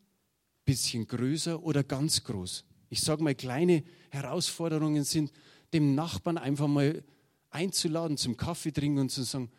bisschen 0.67 1.07
größer 1.07 1.63
oder 1.63 1.83
ganz 1.83 2.25
groß. 2.25 2.67
Ich 2.91 3.01
sage 3.01 3.23
mal, 3.23 3.35
kleine 3.35 3.83
Herausforderungen 4.11 5.03
sind, 5.05 5.33
dem 5.73 5.95
Nachbarn 5.95 6.37
einfach 6.37 6.69
mal 6.69 7.03
einzuladen 7.49 8.19
zum 8.19 8.37
Kaffee 8.37 8.71
trinken 8.71 8.99
und 8.99 9.09
zu 9.11 9.23
sagen, 9.23 9.51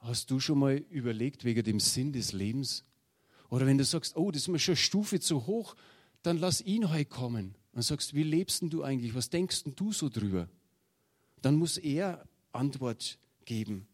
Hast 0.00 0.32
du 0.32 0.40
schon 0.40 0.58
mal 0.58 0.78
überlegt 0.90 1.44
wegen 1.44 1.62
dem 1.62 1.78
Sinn 1.78 2.12
des 2.12 2.32
Lebens? 2.32 2.82
Oder 3.50 3.66
wenn 3.66 3.78
du 3.78 3.84
sagst, 3.84 4.16
oh, 4.16 4.32
das 4.32 4.42
ist 4.42 4.48
mir 4.48 4.58
schon 4.58 4.72
eine 4.72 4.78
Stufe 4.78 5.20
zu 5.20 5.46
hoch, 5.46 5.76
dann 6.24 6.38
lass 6.38 6.60
ihn 6.60 6.90
heute 6.90 7.04
kommen. 7.04 7.54
Und 7.70 7.82
sagst, 7.82 8.14
wie 8.14 8.24
lebst 8.24 8.62
denn 8.62 8.70
du 8.70 8.82
eigentlich? 8.82 9.14
Was 9.14 9.30
denkst 9.30 9.62
denn 9.62 9.76
du 9.76 9.92
so 9.92 10.08
drüber? 10.08 10.48
Dann 11.40 11.54
muss 11.54 11.78
er 11.78 12.26
Antwort 12.50 13.20
geben. 13.46 13.88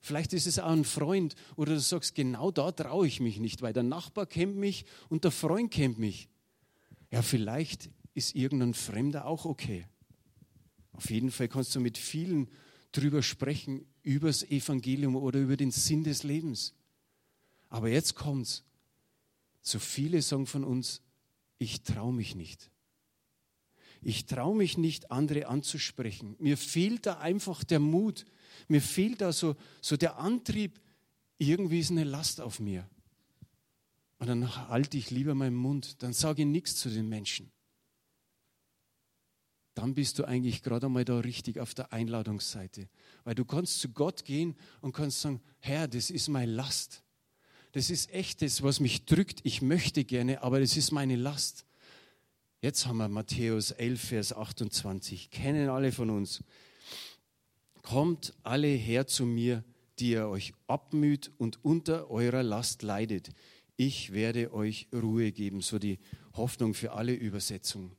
Vielleicht 0.00 0.32
ist 0.34 0.46
es 0.46 0.58
auch 0.58 0.70
ein 0.70 0.84
Freund 0.84 1.34
oder 1.56 1.74
du 1.74 1.80
sagst, 1.80 2.14
genau 2.14 2.50
da 2.50 2.70
traue 2.70 3.06
ich 3.06 3.20
mich 3.20 3.40
nicht, 3.40 3.62
weil 3.62 3.72
der 3.72 3.82
Nachbar 3.82 4.26
kennt 4.26 4.56
mich 4.56 4.84
und 5.08 5.24
der 5.24 5.30
Freund 5.30 5.70
kennt 5.70 5.98
mich. 5.98 6.28
Ja, 7.10 7.22
vielleicht 7.22 7.90
ist 8.12 8.34
irgendein 8.34 8.74
Fremder 8.74 9.26
auch 9.26 9.46
okay. 9.46 9.86
Auf 10.92 11.10
jeden 11.10 11.30
Fall 11.30 11.48
kannst 11.48 11.74
du 11.74 11.80
mit 11.80 11.98
vielen 11.98 12.48
drüber 12.92 13.22
sprechen, 13.22 13.86
über 14.02 14.28
das 14.28 14.42
Evangelium 14.44 15.16
oder 15.16 15.40
über 15.40 15.56
den 15.56 15.70
Sinn 15.70 16.04
des 16.04 16.22
Lebens. 16.22 16.74
Aber 17.68 17.88
jetzt 17.88 18.14
kommt's. 18.14 18.62
So 19.62 19.78
viele 19.78 20.20
sagen 20.22 20.46
von 20.46 20.62
uns, 20.62 21.00
ich 21.58 21.82
traue 21.82 22.12
mich 22.12 22.34
nicht. 22.34 22.70
Ich 24.04 24.26
traue 24.26 24.54
mich 24.54 24.76
nicht, 24.76 25.10
andere 25.10 25.46
anzusprechen. 25.46 26.36
Mir 26.38 26.56
fehlt 26.56 27.06
da 27.06 27.18
einfach 27.18 27.64
der 27.64 27.80
Mut. 27.80 28.26
Mir 28.68 28.82
fehlt 28.82 29.20
da 29.20 29.32
so, 29.32 29.56
so 29.80 29.96
der 29.96 30.18
Antrieb. 30.18 30.80
Irgendwie 31.38 31.80
ist 31.80 31.90
eine 31.90 32.04
Last 32.04 32.40
auf 32.40 32.60
mir. 32.60 32.88
Und 34.18 34.28
dann 34.28 34.68
halte 34.68 34.96
ich 34.96 35.10
lieber 35.10 35.34
meinen 35.34 35.56
Mund. 35.56 36.02
Dann 36.02 36.12
sage 36.12 36.42
ich 36.42 36.48
nichts 36.48 36.76
zu 36.76 36.90
den 36.90 37.08
Menschen. 37.08 37.50
Dann 39.74 39.94
bist 39.94 40.18
du 40.18 40.24
eigentlich 40.24 40.62
gerade 40.62 40.86
einmal 40.86 41.04
da 41.04 41.18
richtig 41.18 41.58
auf 41.58 41.74
der 41.74 41.92
Einladungsseite. 41.92 42.88
Weil 43.24 43.34
du 43.34 43.44
kannst 43.44 43.80
zu 43.80 43.88
Gott 43.88 44.24
gehen 44.24 44.54
und 44.80 44.92
kannst 44.92 45.22
sagen, 45.22 45.40
Herr, 45.58 45.88
das 45.88 46.10
ist 46.10 46.28
meine 46.28 46.52
Last. 46.52 47.02
Das 47.72 47.90
ist 47.90 48.12
echt 48.12 48.42
das, 48.42 48.62
was 48.62 48.78
mich 48.78 49.04
drückt. 49.04 49.40
Ich 49.42 49.62
möchte 49.62 50.04
gerne, 50.04 50.42
aber 50.42 50.60
das 50.60 50.76
ist 50.76 50.92
meine 50.92 51.16
Last. 51.16 51.64
Jetzt 52.64 52.86
haben 52.86 52.96
wir 52.96 53.10
Matthäus 53.10 53.72
11, 53.72 54.00
Vers 54.00 54.32
28. 54.32 55.28
Kennen 55.28 55.68
alle 55.68 55.92
von 55.92 56.08
uns. 56.08 56.42
Kommt 57.82 58.32
alle 58.42 58.68
her 58.68 59.06
zu 59.06 59.26
mir, 59.26 59.62
die 59.98 60.12
ihr 60.12 60.28
euch 60.28 60.54
abmüht 60.66 61.30
und 61.36 61.62
unter 61.62 62.10
eurer 62.10 62.42
Last 62.42 62.82
leidet. 62.82 63.28
Ich 63.76 64.14
werde 64.14 64.54
euch 64.54 64.88
Ruhe 64.94 65.30
geben. 65.30 65.60
So 65.60 65.78
die 65.78 65.98
Hoffnung 66.32 66.72
für 66.72 66.92
alle 66.92 67.12
Übersetzungen. 67.12 67.92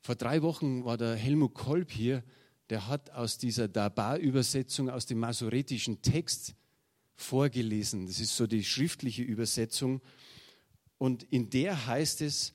Vor 0.00 0.16
drei 0.16 0.42
Wochen 0.42 0.84
war 0.84 0.96
der 0.96 1.14
Helmut 1.14 1.54
Kolb 1.54 1.92
hier, 1.92 2.24
der 2.70 2.88
hat 2.88 3.10
aus 3.10 3.38
dieser 3.38 3.68
Dabar-Übersetzung 3.68 4.90
aus 4.90 5.06
dem 5.06 5.20
masoretischen 5.20 6.02
Text 6.02 6.56
vorgelesen. 7.14 8.08
Das 8.08 8.18
ist 8.18 8.36
so 8.36 8.48
die 8.48 8.64
schriftliche 8.64 9.22
Übersetzung. 9.22 10.02
Und 10.98 11.24
in 11.24 11.50
der 11.50 11.86
heißt 11.86 12.20
es, 12.22 12.54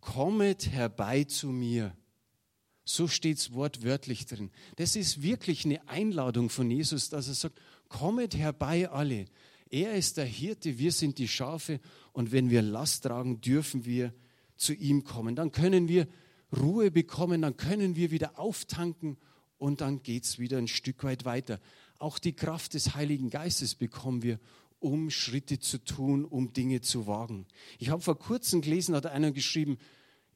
kommet 0.00 0.70
herbei 0.70 1.24
zu 1.24 1.48
mir. 1.48 1.94
So 2.84 3.06
steht 3.06 3.38
es 3.38 3.52
wortwörtlich 3.52 4.26
drin. 4.26 4.50
Das 4.76 4.96
ist 4.96 5.22
wirklich 5.22 5.64
eine 5.64 5.86
Einladung 5.88 6.50
von 6.50 6.70
Jesus, 6.70 7.08
dass 7.08 7.28
er 7.28 7.34
sagt, 7.34 7.60
kommet 7.88 8.34
herbei 8.34 8.88
alle. 8.88 9.26
Er 9.68 9.94
ist 9.94 10.16
der 10.16 10.24
Hirte, 10.24 10.78
wir 10.78 10.90
sind 10.90 11.18
die 11.18 11.28
Schafe 11.28 11.80
und 12.12 12.32
wenn 12.32 12.50
wir 12.50 12.62
Last 12.62 13.04
tragen, 13.04 13.40
dürfen 13.40 13.84
wir 13.84 14.12
zu 14.56 14.74
ihm 14.74 15.04
kommen. 15.04 15.36
Dann 15.36 15.52
können 15.52 15.88
wir 15.88 16.08
Ruhe 16.56 16.90
bekommen, 16.90 17.42
dann 17.42 17.56
können 17.56 17.94
wir 17.94 18.10
wieder 18.10 18.38
auftanken 18.38 19.16
und 19.58 19.80
dann 19.80 20.02
geht 20.02 20.24
es 20.24 20.38
wieder 20.38 20.58
ein 20.58 20.66
Stück 20.66 21.04
weit 21.04 21.24
weiter. 21.24 21.60
Auch 21.98 22.18
die 22.18 22.32
Kraft 22.32 22.74
des 22.74 22.94
Heiligen 22.94 23.30
Geistes 23.30 23.74
bekommen 23.76 24.22
wir, 24.22 24.40
um 24.80 25.10
Schritte 25.10 25.60
zu 25.60 25.78
tun, 25.78 26.24
um 26.24 26.52
Dinge 26.52 26.80
zu 26.80 27.06
wagen. 27.06 27.46
Ich 27.78 27.90
habe 27.90 28.02
vor 28.02 28.18
kurzem 28.18 28.62
gelesen, 28.62 28.96
hat 28.96 29.06
einer 29.06 29.30
geschrieben, 29.30 29.78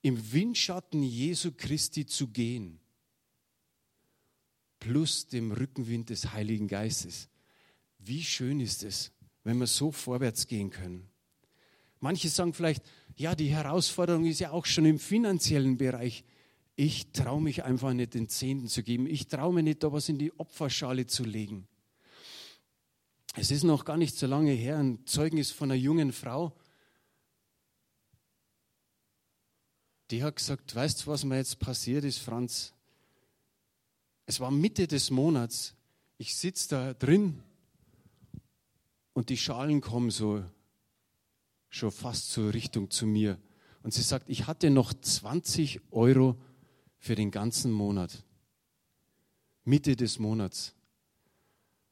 im 0.03 0.33
Windschatten 0.33 1.03
Jesu 1.03 1.53
Christi 1.57 2.07
zu 2.07 2.29
gehen, 2.29 2.79
plus 4.79 5.27
dem 5.27 5.51
Rückenwind 5.51 6.11
des 6.11 6.33
Heiligen 6.33 6.69
Geistes. 6.69 7.29
Wie 7.99 8.23
schön 8.23 8.61
ist 8.61 8.85
es, 8.85 9.13
wenn 9.45 9.57
wir 9.59 9.67
so 9.67 9.91
vorwärts 9.91 10.47
gehen 10.47 10.71
können. 10.71 11.09
Manche 12.01 12.29
sagen 12.29 12.53
vielleicht, 12.53 12.85
ja, 13.17 13.35
die 13.35 13.49
Herausforderung 13.49 14.27
ist 14.27 14.41
ja 14.41 14.51
auch 14.51 14.67
schon 14.67 14.85
im 14.85 14.99
finanziellen 14.99 15.79
Bereich. 15.79 16.25
Ich 16.77 17.13
traue 17.13 17.41
mich 17.41 17.65
einfach 17.65 17.95
nicht, 17.95 18.13
den 18.13 18.29
Zehnten 18.29 18.69
zu 18.69 18.83
geben. 18.83 19.07
Ich 19.07 19.29
traue 19.29 19.55
mir 19.55 19.63
nicht, 19.63 19.83
da 19.83 19.91
was 19.91 20.11
in 20.11 20.19
die 20.19 20.39
Opferschale 20.39 21.07
zu 21.07 21.25
legen. 21.25 21.67
Es 23.37 23.51
ist 23.51 23.65
noch 23.65 23.85
gar 23.85 23.97
nicht 23.97 24.17
so 24.17 24.27
lange 24.27 24.53
her, 24.53 24.79
ein 24.79 25.05
Zeugnis 25.07 25.51
von 25.51 25.71
einer 25.71 25.81
jungen 25.81 26.13
Frau, 26.13 26.57
die 30.11 30.23
hat 30.23 30.37
gesagt, 30.37 30.75
weißt 30.75 31.03
du, 31.03 31.11
was 31.11 31.25
mir 31.25 31.37
jetzt 31.37 31.59
passiert 31.59 32.05
ist, 32.05 32.19
Franz? 32.19 32.73
Es 34.27 34.39
war 34.39 34.53
Mitte 34.53 34.87
des 34.87 35.11
Monats, 35.11 35.75
ich 36.17 36.37
sitze 36.37 36.69
da 36.69 36.95
drin 36.95 37.43
und 39.15 39.31
die 39.31 39.37
Schalen 39.37 39.81
kommen 39.81 40.11
so 40.11 40.45
schon 41.69 41.91
fast 41.91 42.31
zur 42.31 42.55
Richtung 42.55 42.91
zu 42.91 43.05
mir. 43.05 43.39
Und 43.83 43.93
sie 43.93 44.03
sagt, 44.03 44.29
ich 44.29 44.47
hatte 44.47 44.71
noch 44.71 44.95
20 44.95 45.81
Euro 45.91 46.41
für 46.99 47.17
den 47.17 47.33
ganzen 47.33 47.73
Monat. 47.73 48.25
Mitte 49.65 49.97
des 49.97 50.21
Monats. 50.21 50.75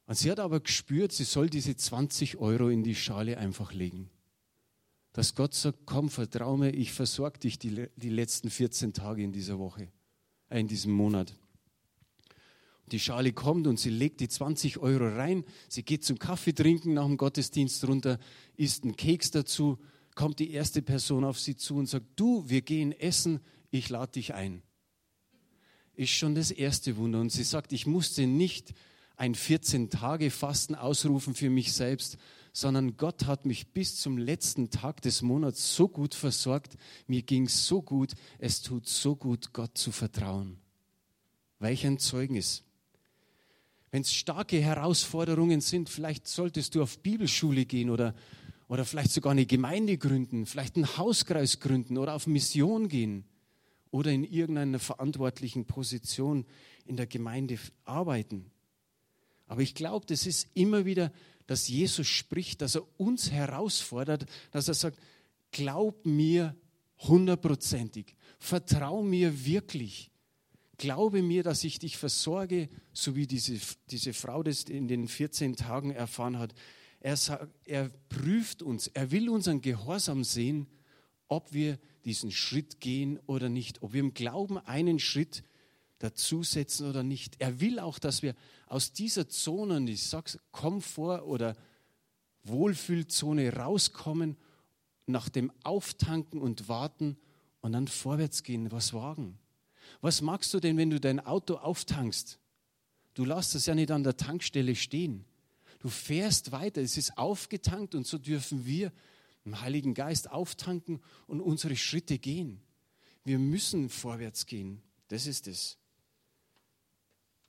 Und 0.06 0.16
sie 0.16 0.30
hat 0.30 0.40
aber 0.40 0.60
gespürt, 0.60 1.12
sie 1.12 1.24
soll 1.24 1.48
diese 1.48 1.76
20 1.76 2.38
Euro 2.38 2.68
in 2.68 2.82
die 2.82 2.94
Schale 2.94 3.38
einfach 3.38 3.72
legen. 3.72 4.10
Dass 5.12 5.34
Gott 5.34 5.54
sagt, 5.54 5.80
komm, 5.84 6.08
vertrau 6.08 6.56
mir, 6.56 6.70
ich 6.70 6.92
versorge 6.92 7.38
dich 7.38 7.58
die, 7.58 7.88
die 7.96 8.08
letzten 8.08 8.50
14 8.50 8.92
Tage 8.92 9.22
in 9.22 9.32
dieser 9.32 9.58
Woche, 9.58 9.88
äh, 10.48 10.60
in 10.60 10.68
diesem 10.68 10.92
Monat. 10.92 11.36
Die 12.90 12.98
Schale 12.98 13.32
kommt 13.32 13.66
und 13.66 13.78
sie 13.78 13.90
legt 13.90 14.20
die 14.20 14.28
20 14.28 14.78
Euro 14.78 15.08
rein. 15.08 15.44
Sie 15.68 15.82
geht 15.82 16.04
zum 16.04 16.18
Kaffee 16.18 16.52
trinken 16.52 16.94
nach 16.94 17.06
dem 17.06 17.16
Gottesdienst 17.16 17.86
runter, 17.86 18.18
isst 18.56 18.84
einen 18.84 18.96
Keks 18.96 19.30
dazu, 19.30 19.78
kommt 20.14 20.40
die 20.40 20.50
erste 20.50 20.82
Person 20.82 21.24
auf 21.24 21.38
sie 21.38 21.56
zu 21.56 21.76
und 21.76 21.86
sagt, 21.86 22.06
du, 22.16 22.48
wir 22.48 22.62
gehen 22.62 22.92
essen, 22.92 23.40
ich 23.70 23.88
lade 23.88 24.12
dich 24.12 24.34
ein. 24.34 24.62
Ist 25.94 26.10
schon 26.10 26.34
das 26.34 26.50
erste 26.50 26.96
Wunder. 26.96 27.20
Und 27.20 27.30
sie 27.30 27.44
sagt, 27.44 27.72
ich 27.72 27.86
musste 27.86 28.26
nicht 28.26 28.74
ein 29.22 29.36
14-Tage-Fasten 29.36 30.74
ausrufen 30.74 31.36
für 31.36 31.48
mich 31.48 31.72
selbst, 31.72 32.18
sondern 32.52 32.96
Gott 32.96 33.26
hat 33.26 33.46
mich 33.46 33.68
bis 33.68 33.94
zum 33.94 34.18
letzten 34.18 34.70
Tag 34.70 35.00
des 35.00 35.22
Monats 35.22 35.76
so 35.76 35.86
gut 35.86 36.16
versorgt, 36.16 36.76
mir 37.06 37.22
ging 37.22 37.46
es 37.46 37.68
so 37.68 37.82
gut, 37.82 38.14
es 38.40 38.62
tut 38.62 38.88
so 38.88 39.14
gut, 39.14 39.52
Gott 39.52 39.78
zu 39.78 39.92
vertrauen. 39.92 40.58
Welch 41.60 41.86
ein 41.86 42.00
Zeugnis. 42.00 42.64
Wenn 43.92 44.02
es 44.02 44.12
starke 44.12 44.60
Herausforderungen 44.60 45.60
sind, 45.60 45.88
vielleicht 45.88 46.26
solltest 46.26 46.74
du 46.74 46.82
auf 46.82 46.98
Bibelschule 46.98 47.64
gehen 47.64 47.90
oder, 47.90 48.16
oder 48.66 48.84
vielleicht 48.84 49.12
sogar 49.12 49.30
eine 49.30 49.46
Gemeinde 49.46 49.98
gründen, 49.98 50.46
vielleicht 50.46 50.74
einen 50.74 50.96
Hauskreis 50.96 51.60
gründen 51.60 51.96
oder 51.96 52.14
auf 52.14 52.26
Mission 52.26 52.88
gehen 52.88 53.24
oder 53.92 54.10
in 54.10 54.24
irgendeiner 54.24 54.80
verantwortlichen 54.80 55.64
Position 55.64 56.44
in 56.86 56.96
der 56.96 57.06
Gemeinde 57.06 57.56
arbeiten. 57.84 58.51
Aber 59.52 59.60
ich 59.60 59.74
glaube, 59.74 60.06
das 60.06 60.24
ist 60.24 60.48
immer 60.54 60.86
wieder, 60.86 61.12
dass 61.46 61.68
Jesus 61.68 62.06
spricht, 62.06 62.62
dass 62.62 62.74
er 62.74 62.86
uns 62.98 63.30
herausfordert, 63.30 64.24
dass 64.50 64.66
er 64.66 64.72
sagt, 64.72 64.98
glaub 65.50 66.06
mir 66.06 66.56
hundertprozentig, 67.00 68.16
vertrau 68.38 69.02
mir 69.02 69.44
wirklich, 69.44 70.10
glaube 70.78 71.20
mir, 71.20 71.42
dass 71.42 71.64
ich 71.64 71.78
dich 71.78 71.98
versorge, 71.98 72.70
so 72.94 73.14
wie 73.14 73.26
diese, 73.26 73.58
diese 73.90 74.14
Frau 74.14 74.42
das 74.42 74.62
in 74.62 74.88
den 74.88 75.06
14 75.06 75.54
Tagen 75.54 75.90
erfahren 75.90 76.38
hat. 76.38 76.54
Er, 77.00 77.18
sagt, 77.18 77.46
er 77.66 77.90
prüft 78.08 78.62
uns, 78.62 78.86
er 78.86 79.10
will 79.10 79.28
unseren 79.28 79.60
Gehorsam 79.60 80.24
sehen, 80.24 80.66
ob 81.28 81.52
wir 81.52 81.78
diesen 82.06 82.30
Schritt 82.30 82.80
gehen 82.80 83.18
oder 83.26 83.50
nicht, 83.50 83.82
ob 83.82 83.92
wir 83.92 84.00
im 84.00 84.14
Glauben 84.14 84.56
einen 84.56 84.98
Schritt 84.98 85.44
dazusetzen 86.02 86.88
oder 86.88 87.02
nicht. 87.02 87.36
Er 87.38 87.60
will 87.60 87.78
auch, 87.78 87.98
dass 87.98 88.22
wir 88.22 88.34
aus 88.66 88.92
dieser 88.92 89.28
Zone, 89.28 89.90
ich 89.90 90.02
sage 90.02 90.38
Komfort 90.50 91.22
oder 91.22 91.56
Wohlfühlzone 92.44 93.54
rauskommen, 93.54 94.36
nach 95.06 95.28
dem 95.28 95.52
Auftanken 95.64 96.40
und 96.40 96.68
Warten 96.68 97.16
und 97.60 97.72
dann 97.72 97.88
vorwärts 97.88 98.42
gehen, 98.42 98.72
was 98.72 98.92
wagen. 98.92 99.38
Was 100.00 100.22
magst 100.22 100.52
du 100.54 100.60
denn, 100.60 100.76
wenn 100.76 100.90
du 100.90 101.00
dein 101.00 101.20
Auto 101.20 101.56
auftankst? 101.56 102.38
Du 103.14 103.24
lässt 103.24 103.54
es 103.54 103.66
ja 103.66 103.74
nicht 103.74 103.90
an 103.90 104.04
der 104.04 104.16
Tankstelle 104.16 104.74
stehen. 104.74 105.24
Du 105.80 105.88
fährst 105.88 106.52
weiter, 106.52 106.80
es 106.80 106.96
ist 106.96 107.18
aufgetankt 107.18 107.94
und 107.94 108.06
so 108.06 108.18
dürfen 108.18 108.64
wir 108.64 108.92
im 109.44 109.60
Heiligen 109.60 109.94
Geist 109.94 110.30
auftanken 110.30 111.00
und 111.26 111.40
unsere 111.40 111.76
Schritte 111.76 112.18
gehen. 112.18 112.60
Wir 113.24 113.38
müssen 113.38 113.88
vorwärts 113.88 114.46
gehen. 114.46 114.82
Das 115.08 115.26
ist 115.26 115.46
es. 115.46 115.78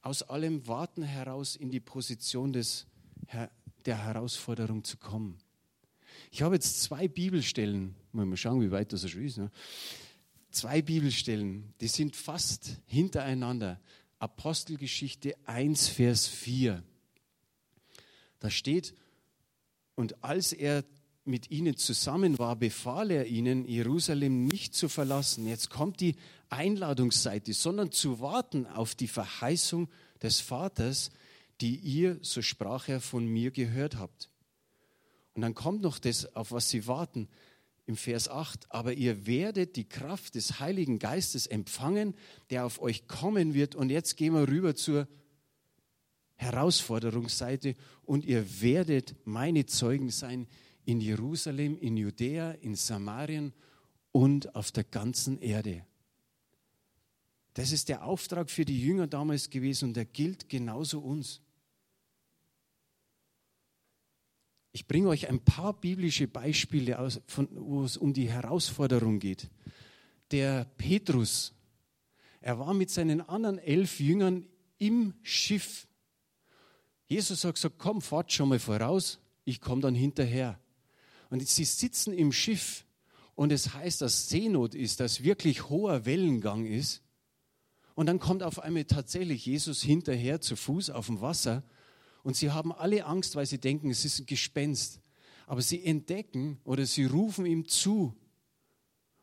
Aus 0.04 0.22
allem 0.22 0.68
Warten 0.68 1.02
heraus 1.02 1.56
in 1.56 1.72
die 1.72 1.80
Position 1.80 2.54
des, 2.54 2.86
der 3.86 4.06
Herausforderung 4.06 4.84
zu 4.84 4.98
kommen. 4.98 5.40
Ich 6.30 6.42
habe 6.42 6.56
jetzt 6.56 6.84
zwei 6.84 7.08
Bibelstellen, 7.08 7.96
mal 8.12 8.38
schauen, 8.38 8.62
wie 8.62 8.72
weit 8.72 8.92
das 8.94 9.10
schon 9.10 9.24
ist. 9.24 9.38
Ne? 9.38 9.50
Zwei 10.52 10.82
Bibelstellen, 10.82 11.74
die 11.80 11.88
sind 11.88 12.16
fast 12.16 12.82
hintereinander. 12.86 13.80
Apostelgeschichte 14.20 15.36
1, 15.46 15.88
Vers 15.88 16.28
4. 16.28 16.84
Da 18.40 18.50
steht, 18.50 18.94
und 19.96 20.24
als 20.24 20.52
er 20.52 20.84
mit 21.26 21.52
ihnen 21.52 21.78
zusammen 21.78 22.38
war, 22.38 22.56
befahl 22.56 23.12
er 23.12 23.28
ihnen, 23.28 23.66
Jerusalem 23.66 24.46
nicht 24.46 24.76
zu 24.76 24.90
verlassen. 24.90 25.48
Jetzt 25.48 25.70
kommt 25.70 26.02
die 26.02 26.16
Einladungsseite, 26.50 27.54
sondern 27.54 27.92
zu 27.92 28.20
warten 28.20 28.68
auf 28.68 28.96
die 28.96 29.08
Verheißung 29.08 29.90
des 30.22 30.42
Vaters, 30.42 31.12
die 31.62 31.76
ihr, 31.76 32.18
so 32.22 32.42
sprach 32.42 32.90
er, 32.90 33.00
von 33.00 33.26
mir 33.26 33.52
gehört 33.52 33.98
habt. 33.98 34.30
Und 35.34 35.42
dann 35.42 35.56
kommt 35.56 35.82
noch 35.82 36.00
das, 36.00 36.36
auf 36.36 36.52
was 36.52 36.70
sie 36.70 36.88
warten, 36.88 37.28
im 37.86 37.96
Vers 37.96 38.30
8. 38.30 38.72
Aber 38.72 38.94
ihr 38.94 39.26
werdet 39.26 39.76
die 39.76 39.88
Kraft 39.88 40.36
des 40.36 40.60
Heiligen 40.60 41.00
Geistes 41.00 41.48
empfangen, 41.48 42.16
der 42.50 42.66
auf 42.66 42.82
euch 42.82 43.08
kommen 43.08 43.54
wird. 43.54 43.76
Und 43.76 43.90
jetzt 43.90 44.16
gehen 44.16 44.34
wir 44.34 44.48
rüber 44.48 44.76
zur 44.76 45.08
Herausforderungsseite. 46.36 47.76
Und 48.04 48.26
ihr 48.26 48.62
werdet 48.62 49.16
meine 49.26 49.66
Zeugen 49.66 50.10
sein 50.10 50.48
in 50.86 51.02
Jerusalem, 51.02 51.78
in 51.80 51.98
Judäa, 51.98 52.52
in 52.52 52.76
Samarien 52.76 53.54
und 54.12 54.56
auf 54.56 54.72
der 54.72 54.84
ganzen 54.84 55.40
Erde. 55.40 55.86
Das 57.54 57.72
ist 57.72 57.90
der 57.90 58.04
Auftrag 58.04 58.50
für 58.50 58.66
die 58.66 58.82
Jünger 58.82 59.08
damals 59.08 59.50
gewesen 59.50 59.90
und 59.90 59.94
der 59.94 60.06
gilt 60.06 60.50
genauso 60.50 61.00
uns. 61.00 61.42
Ich 64.72 64.88
bringe 64.88 65.10
euch 65.10 65.30
ein 65.30 65.40
paar 65.40 65.74
biblische 65.74 66.28
Beispiele, 66.28 66.98
aus, 66.98 67.22
von, 67.28 67.48
wo 67.52 67.84
es 67.84 67.96
um 67.96 68.12
die 68.12 68.30
Herausforderung 68.30 69.20
geht. 69.20 69.52
Der 70.32 70.66
Petrus, 70.78 71.54
er 72.42 72.58
war 72.58 72.74
mit 72.74 72.90
seinen 72.90 73.22
anderen 73.22 73.60
elf 73.60 74.00
Jüngern 74.00 74.48
im 74.80 75.14
Schiff. 75.22 75.88
Jesus 77.06 77.46
hat 77.46 77.54
gesagt, 77.54 77.76
komm, 77.78 78.02
fahrt 78.02 78.32
schon 78.32 78.50
mal 78.50 78.58
voraus, 78.58 79.20
ich 79.46 79.62
komme 79.62 79.82
dann 79.82 79.94
hinterher. 79.94 80.60
Und 81.34 81.50
sie 81.50 81.66
sitzen 81.66 82.14
im 82.14 82.32
Schiff 82.32 82.86
und 83.34 83.52
es 83.52 83.74
heißt, 83.74 84.02
dass 84.02 84.30
Seenot 84.30 84.76
ist, 84.76 85.00
dass 85.00 85.24
wirklich 85.24 85.68
hoher 85.68 86.06
Wellengang 86.06 86.68
ist. 86.68 87.02
Und 87.96 88.06
dann 88.06 88.20
kommt 88.20 88.44
auf 88.44 88.60
einmal 88.60 88.86
tatsächlich 88.86 89.48
Jesus 89.48 89.82
hinterher 89.82 90.42
zu 90.42 90.56
Fuß 90.56 90.92
auf 90.92 91.08
dem 91.08 91.22
Wasser 91.22 91.64
und 92.22 92.36
sie 92.36 92.52
haben 92.52 92.72
alle 92.72 93.08
Angst, 93.08 93.36
weil 93.36 93.48
sie 93.48 93.58
denken, 93.58 93.90
es 93.90 94.06
ist 94.06 94.20
ein 94.20 94.28
Gespenst. 94.28 95.02
Aber 95.48 95.64
sie 95.64 95.84
entdecken 95.84 96.60
oder 96.66 96.86
sie 96.86 97.06
rufen 97.06 97.48
ihm 97.48 97.68
zu. 97.68 98.16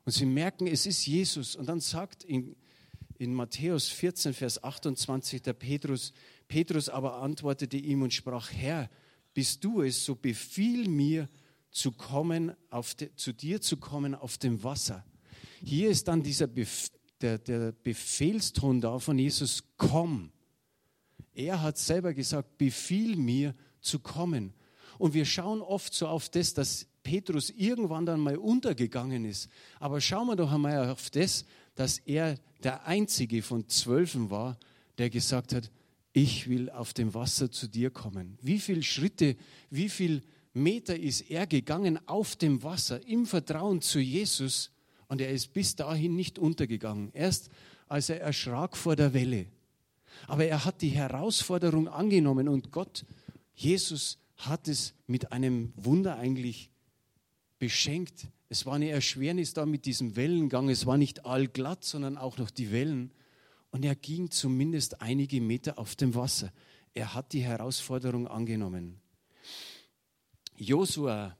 Und 0.05 0.11
sie 0.11 0.27
merken, 0.27 0.67
es 0.67 0.87
ist 0.87 1.07
Jesus. 1.07 1.55
Und 1.55 1.67
dann 1.67 1.79
sagt 1.79 2.25
in, 2.25 2.57
in 3.19 3.33
Matthäus 3.33 3.87
14, 3.87 4.35
Vers 4.35 4.65
28 4.65 5.43
der 5.43 5.53
Petrus, 5.53 6.13
Petrus 6.49 6.89
aber 6.89 7.23
antwortete 7.23 7.77
ihm 7.77 8.03
und 8.03 8.13
sprach, 8.13 8.51
Herr, 8.51 8.91
bist 9.33 9.63
du 9.63 9.83
es, 9.83 10.05
so 10.05 10.17
befiehl 10.17 10.89
mir 10.89 11.29
zu 11.71 11.93
kommen, 11.93 12.53
de, 12.99 13.15
zu 13.15 13.33
dir 13.33 13.61
zu 13.61 13.77
kommen 13.77 14.15
auf 14.15 14.39
dem 14.39 14.63
Wasser. 14.63 15.05
Hier 15.63 15.91
ist 15.91 16.09
dann 16.09 16.23
dieser 16.23 16.47
Bef, 16.47 16.91
der, 17.21 17.39
der 17.39 17.73
Befehlston 17.73 18.81
da 18.81 18.99
von 18.99 19.19
Jesus, 19.19 19.63
komm. 19.77 20.33
Er 21.35 21.63
hat 21.63 21.79
selber 21.79 22.15
gesagt, 22.15 22.59
befiehl 22.59 23.17
mir 23.17 23.55
zu 23.81 23.99
kommen. 23.99 24.55
Und 24.99 25.15
wir 25.15 25.25
schauen 25.25 25.63
oft 25.63 25.95
so 25.95 26.09
auf 26.09 26.29
das, 26.29 26.55
dass 26.55 26.87
Petrus 27.03 27.51
irgendwann 27.51 28.05
dann 28.05 28.21
mal 28.21 28.37
untergegangen 28.37 29.25
ist. 29.25 29.49
Aber 29.79 30.01
schauen 30.01 30.27
wir 30.27 30.37
doch 30.37 30.53
einmal 30.53 30.91
auf 30.91 31.11
das, 31.11 31.45
dass 31.75 31.99
er 31.99 32.37
der 32.63 32.87
einzige 32.87 33.43
von 33.43 33.69
Zwölfen 33.69 34.31
war, 34.31 34.59
der 34.99 35.09
gesagt 35.09 35.55
hat, 35.55 35.71
ich 36.13 36.49
will 36.49 36.69
auf 36.71 36.93
dem 36.93 37.15
Wasser 37.15 37.51
zu 37.51 37.69
dir 37.69 37.91
kommen. 37.91 38.37
Wie 38.43 38.59
viele 38.59 38.83
Schritte, 38.83 39.37
wie 39.71 39.89
viele 39.89 40.23
Meter 40.53 40.99
ist 40.99 41.31
er 41.31 41.47
gegangen 41.47 41.99
auf 42.09 42.37
dem 42.37 42.63
Wasser 42.63 43.07
im 43.07 43.27
Vertrauen 43.27 43.81
zu 43.81 44.01
Jesus 44.01 44.71
und 45.09 45.21
er 45.21 45.31
ist 45.31 45.53
bis 45.53 45.77
dahin 45.77 46.17
nicht 46.17 46.39
untergegangen. 46.39 47.11
Erst 47.13 47.51
als 47.89 48.09
er 48.09 48.21
erschrak 48.21 48.77
vor 48.77 48.97
der 48.97 49.15
Welle. 49.15 49.47
Aber 50.27 50.45
er 50.45 50.65
hat 50.65 50.83
die 50.83 50.89
Herausforderung 50.89 51.89
angenommen 51.89 52.49
und 52.49 52.71
Gott, 52.71 53.05
Jesus, 53.55 54.19
hat 54.37 54.69
es 54.69 54.95
mit 55.07 55.33
einem 55.33 55.73
Wunder 55.77 56.17
eigentlich 56.17 56.71
beschenkt. 57.59 58.27
Es 58.49 58.67
war 58.67 58.75
eine 58.75 58.89
Erschwernis 58.89 59.53
da 59.53 59.67
mit 59.67 59.85
diesem 59.85 60.17
Wellengang. 60.17 60.69
Es 60.69 60.87
war 60.87 60.97
nicht 60.97 61.27
allglatt, 61.27 61.85
sondern 61.85 62.17
auch 62.17 62.39
noch 62.39 62.51
die 62.51 62.73
Wellen. 62.73 63.13
Und 63.71 63.85
er 63.85 63.95
ging 63.95 64.31
zumindest 64.31 65.03
einige 65.03 65.41
Meter 65.41 65.79
auf 65.79 65.95
dem 65.95 66.15
Wasser. 66.15 66.53
Er 66.95 67.15
hat 67.15 67.33
die 67.33 67.43
Herausforderung 67.43 68.27
angenommen. 68.27 69.01
Josua 70.61 71.35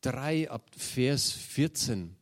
3 0.00 0.50
ab 0.50 0.70
Vers 0.74 1.30
14. 1.30 2.16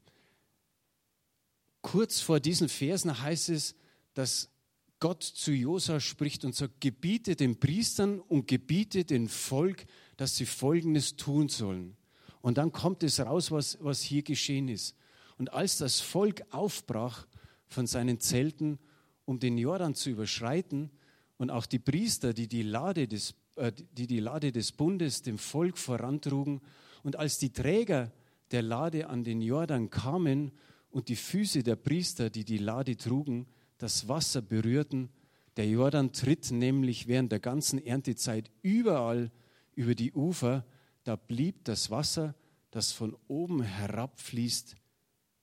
Kurz 1.81 2.21
vor 2.21 2.41
diesen 2.41 2.69
Versen 2.69 3.23
heißt 3.23 3.51
es, 3.51 3.77
dass 4.15 4.51
Gott 4.99 5.23
zu 5.23 5.53
Josa 5.53 6.01
spricht 6.01 6.45
und 6.45 6.57
sagt, 6.57 6.81
gebiete 6.81 7.37
den 7.37 7.61
Priestern 7.61 8.19
und 8.19 8.49
gebiete 8.49 9.05
dem 9.05 9.29
Volk, 9.29 9.87
dass 10.17 10.37
sie 10.37 10.45
Folgendes 10.45 11.15
tun 11.15 11.49
sollen. 11.49 11.97
Und 12.41 12.59
dann 12.59 12.73
kommt 12.73 13.05
es 13.05 13.21
raus, 13.21 13.53
was, 13.53 13.79
was 13.81 14.03
hier 14.03 14.23
geschehen 14.23 14.69
ist. 14.69 14.97
Und 15.39 15.53
als 15.53 15.79
das 15.79 16.01
Volk 16.01 16.43
aufbrach 16.51 17.29
von 17.69 17.87
seinen 17.87 18.19
Zelten, 18.19 18.81
um 19.25 19.39
den 19.39 19.57
Jordan 19.57 19.95
zu 19.95 20.11
überschreiten, 20.11 20.91
und 21.39 21.51
auch 21.51 21.65
die 21.65 21.79
Priester, 21.79 22.35
die 22.35 22.49
die 22.49 22.63
Lade 22.63 23.09
des, 23.09 23.35
die, 23.57 24.07
die 24.07 24.21
Lade 24.21 24.53
des 24.53 24.73
Bundes 24.73 25.23
dem 25.23 25.39
Volk 25.39 25.79
vorantrugen, 25.79 26.61
und 27.03 27.17
als 27.17 27.39
die 27.39 27.53
Träger 27.53 28.13
der 28.51 28.63
Lade 28.63 29.09
an 29.09 29.25
den 29.25 29.41
Jordan 29.41 29.91
kamen 29.91 30.53
und 30.91 31.09
die 31.09 31.17
Füße 31.17 31.63
der 31.63 31.77
Priester, 31.77 32.31
die 32.31 32.45
die 32.45 32.59
Lade 32.59 32.97
trugen, 32.97 33.47
das 33.79 34.09
Wasser 34.09 34.43
berührten. 34.43 35.09
Der 35.57 35.69
Jordan 35.69 36.13
tritt 36.13 36.51
nämlich 36.51 37.07
während 37.07 37.33
der 37.33 37.41
ganzen 37.41 37.85
Erntezeit 37.85 38.51
überall 38.63 39.31
über 39.75 39.95
die 39.95 40.13
Ufer. 40.13 40.67
Da 41.05 41.17
blieb 41.17 41.65
das 41.65 41.91
Wasser, 41.91 42.35
das 42.71 42.93
von 42.93 43.17
oben 43.29 43.63
herabfließt, 43.63 44.77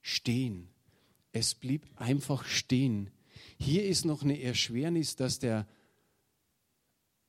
stehen. 0.02 0.70
Es 1.32 1.56
blieb 1.56 1.88
einfach 1.96 2.46
stehen. 2.46 3.10
Hier 3.58 3.86
ist 3.86 4.06
noch 4.06 4.24
eine 4.24 4.42
Erschwernis, 4.42 5.16
dass 5.16 5.40
der 5.40 5.68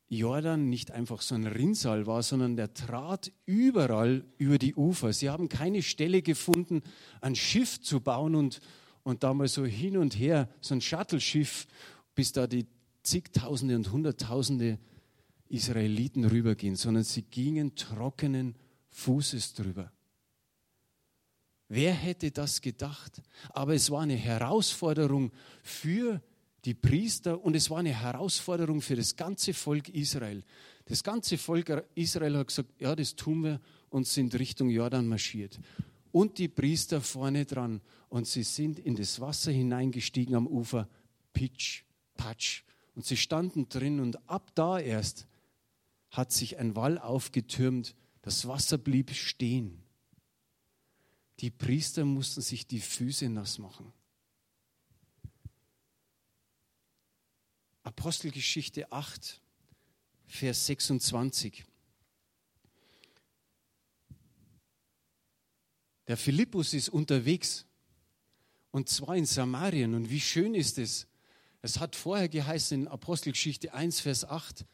Jordan 0.09 0.71
nicht 0.71 0.91
einfach 0.91 1.21
so 1.21 1.35
ein 1.35 1.47
Rinnsal 1.47 2.07
war, 2.07 2.23
sondern 2.23 2.57
der 2.57 2.73
trat 2.73 3.31
überall 3.45 4.25
über 4.39 4.59
die 4.59 4.75
Ufer. 4.75 5.13
Sie 5.13 5.29
haben 5.29 5.49
keine 5.49 5.83
Stelle 5.83 6.23
gefunden, 6.23 6.83
ein 7.21 7.35
Schiff 7.35 7.81
zu 7.81 8.01
bauen 8.01 8.35
und, 8.35 8.61
und 9.03 9.23
da 9.23 9.35
mal 9.35 9.49
so 9.49 9.67
hin 9.67 9.99
und 9.99 10.19
her, 10.19 10.49
so 10.61 10.75
ein 10.75 10.81
Shuttle-Schiff, 10.81 11.67
bis 12.15 12.33
da 12.33 12.47
die 12.47 12.67
zigtausende 13.03 13.77
und 13.77 13.93
hunderttausende 13.93 14.79
Israeliten 15.49 16.25
rübergehen, 16.25 16.77
sondern 16.77 17.05
sie 17.05 17.23
gingen 17.23 17.75
trockenen 17.75 18.55
Fußes 18.91 19.55
drüber. 19.55 19.93
Wer 21.69 21.93
hätte 21.93 22.31
das 22.31 22.63
gedacht? 22.63 23.21
Aber 23.51 23.75
es 23.75 23.91
war 23.91 24.03
eine 24.03 24.17
Herausforderung 24.17 25.33
für 25.63 26.23
die 26.69 26.75
Priester 26.75 27.43
und 27.43 27.57
es 27.57 27.71
war 27.71 27.79
eine 27.79 27.99
Herausforderung 27.99 28.83
für 28.83 28.95
das 28.95 29.17
ganze 29.17 29.55
Volk 29.55 29.89
Israel. 29.89 30.45
Das 30.85 31.03
ganze 31.03 31.39
Volk 31.39 31.73
Israel 31.95 32.37
hat 32.37 32.49
gesagt, 32.49 32.79
ja, 32.79 32.95
das 32.95 33.17
tun 33.17 33.43
wir 33.43 33.61
und 33.89 34.07
sind 34.07 34.39
Richtung 34.39 34.69
Jordan 34.69 35.09
marschiert 35.09 35.59
und 36.13 36.37
die 36.37 36.49
Priester 36.49 37.01
vorne 37.01 37.47
dran. 37.47 37.81
Und 38.11 38.27
sie 38.27 38.43
sind 38.43 38.79
in 38.79 38.97
das 38.97 39.19
Wasser 39.19 39.51
hineingestiegen 39.51 40.35
am 40.35 40.47
Ufer. 40.47 40.91
Pitsch, 41.33 41.85
patsch. 42.19 42.65
Und 42.95 43.07
sie 43.07 43.17
standen 43.17 43.71
drin 43.71 43.99
und 43.99 44.29
ab 44.29 44.51
da 44.55 44.79
erst 44.79 45.27
hat 46.11 46.33
sich 46.33 46.59
ein 46.59 46.77
Wall 46.77 46.99
aufgetürmt. 46.99 47.95
Das 48.21 48.47
Wasser 48.47 48.77
blieb 48.77 49.13
stehen. 49.13 49.83
Die 51.41 51.51
Priester 51.51 52.05
mussten 52.05 52.43
sich 52.43 52.67
die 52.67 52.81
Füße 52.81 53.31
nass 53.31 53.59
machen. 53.59 53.91
Apostelgeschichte 57.89 58.93
8, 58.93 59.41
Vers 60.27 60.67
26. 60.67 61.65
Der 66.07 66.19
Philippus 66.19 66.75
ist 66.75 66.91
unterwegs 66.91 67.65
und 68.73 68.91
zwar 68.91 69.17
in 69.17 69.25
Samarien. 69.25 69.95
Und 69.95 70.11
wie 70.11 70.21
schön 70.21 70.55
ist 70.55 70.77
es, 70.77 71.07
Es 71.63 71.81
hat 71.81 71.97
vorher 71.97 72.29
geheißen 72.29 72.83
in 72.83 72.89
Apostelgeschichte 72.89 73.73
1, 73.73 74.01
Vers 74.01 74.27
8, 74.27 74.67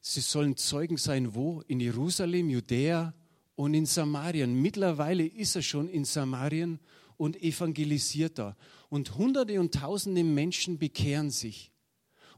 sie 0.00 0.20
sollen 0.20 0.56
Zeugen 0.56 0.96
sein, 0.96 1.36
wo? 1.36 1.60
In 1.68 1.78
Jerusalem, 1.78 2.50
Judäa 2.50 3.14
und 3.54 3.72
in 3.72 3.86
Samarien. 3.86 4.60
Mittlerweile 4.60 5.24
ist 5.24 5.54
er 5.54 5.62
schon 5.62 5.88
in 5.88 6.04
Samarien 6.04 6.80
und 7.16 7.40
evangelisiert 7.40 8.38
da. 8.38 8.56
Und 8.94 9.16
Hunderte 9.16 9.58
und 9.58 9.74
Tausende 9.74 10.22
Menschen 10.22 10.78
bekehren 10.78 11.32
sich. 11.32 11.72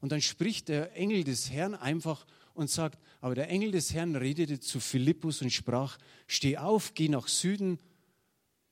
Und 0.01 0.11
dann 0.11 0.23
spricht 0.23 0.71
der 0.71 0.97
Engel 0.97 1.23
des 1.23 1.51
Herrn 1.51 1.75
einfach 1.75 2.27
und 2.55 2.71
sagt, 2.71 2.99
aber 3.21 3.35
der 3.35 3.51
Engel 3.51 3.73
des 3.73 3.93
Herrn 3.93 4.17
redete 4.17 4.59
zu 4.59 4.81
Philippus 4.81 5.43
und 5.43 5.53
sprach, 5.53 5.99
steh 6.27 6.57
auf, 6.57 6.95
geh 6.95 7.11
nach 7.11 7.29
Süden 7.29 7.79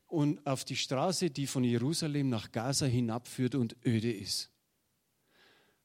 und 0.07 0.47
auf 0.47 0.65
die 0.65 0.77
Straße, 0.77 1.29
die 1.29 1.47
von 1.47 1.63
Jerusalem 1.63 2.31
nach 2.31 2.53
Gaza 2.53 2.87
hinabführt 2.87 3.55
und 3.55 3.77
öde 3.85 4.11
ist. 4.11 4.51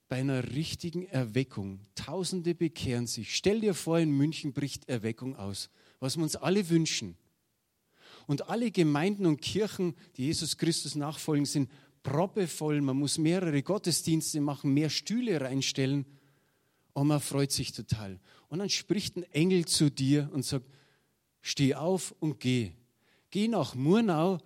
Bei 0.08 0.22
einer 0.22 0.54
richtigen 0.54 1.06
Erweckung, 1.06 1.82
Tausende 1.96 2.56
bekehren 2.56 3.08
sich. 3.08 3.36
Stell 3.36 3.60
dir 3.60 3.74
vor, 3.74 4.00
in 4.00 4.12
München 4.12 4.54
bricht 4.54 4.88
Erweckung 4.88 5.36
aus, 5.36 5.70
was 6.00 6.16
wir 6.16 6.24
uns 6.24 6.38
alle 6.38 6.70
wünschen. 6.70 7.18
Und 8.26 8.48
alle 8.48 8.70
Gemeinden 8.70 9.26
und 9.26 9.42
Kirchen, 9.42 9.96
die 10.16 10.26
Jesus 10.26 10.58
Christus 10.58 10.94
nachfolgen, 10.94 11.46
sind 11.46 11.68
proppevoll. 12.04 12.82
Man 12.82 12.98
muss 12.98 13.18
mehrere 13.18 13.62
Gottesdienste 13.64 14.42
machen, 14.42 14.74
mehr 14.74 14.90
Stühle 14.90 15.42
reinstellen. 15.42 16.06
Und 16.94 17.08
man 17.08 17.20
freut 17.20 17.52
sich 17.52 17.72
total. 17.72 18.20
Und 18.48 18.60
dann 18.60 18.70
spricht 18.70 19.16
ein 19.16 19.24
Engel 19.32 19.66
zu 19.66 19.90
dir 19.90 20.30
und 20.34 20.44
sagt, 20.44 20.66
steh 21.42 21.76
auf 21.76 22.14
und 22.20 22.40
geh. 22.40 22.72
Geh 23.32 23.48
nach 23.48 23.76
Murnau, 23.76 24.40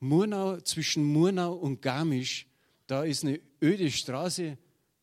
Murnau 0.00 0.60
zwischen 0.60 1.04
Murnau 1.04 1.54
und 1.54 1.82
Garmisch, 1.82 2.46
da 2.86 3.04
ist 3.04 3.24
eine 3.24 3.40
öde 3.62 3.90
Straße, 3.90 4.58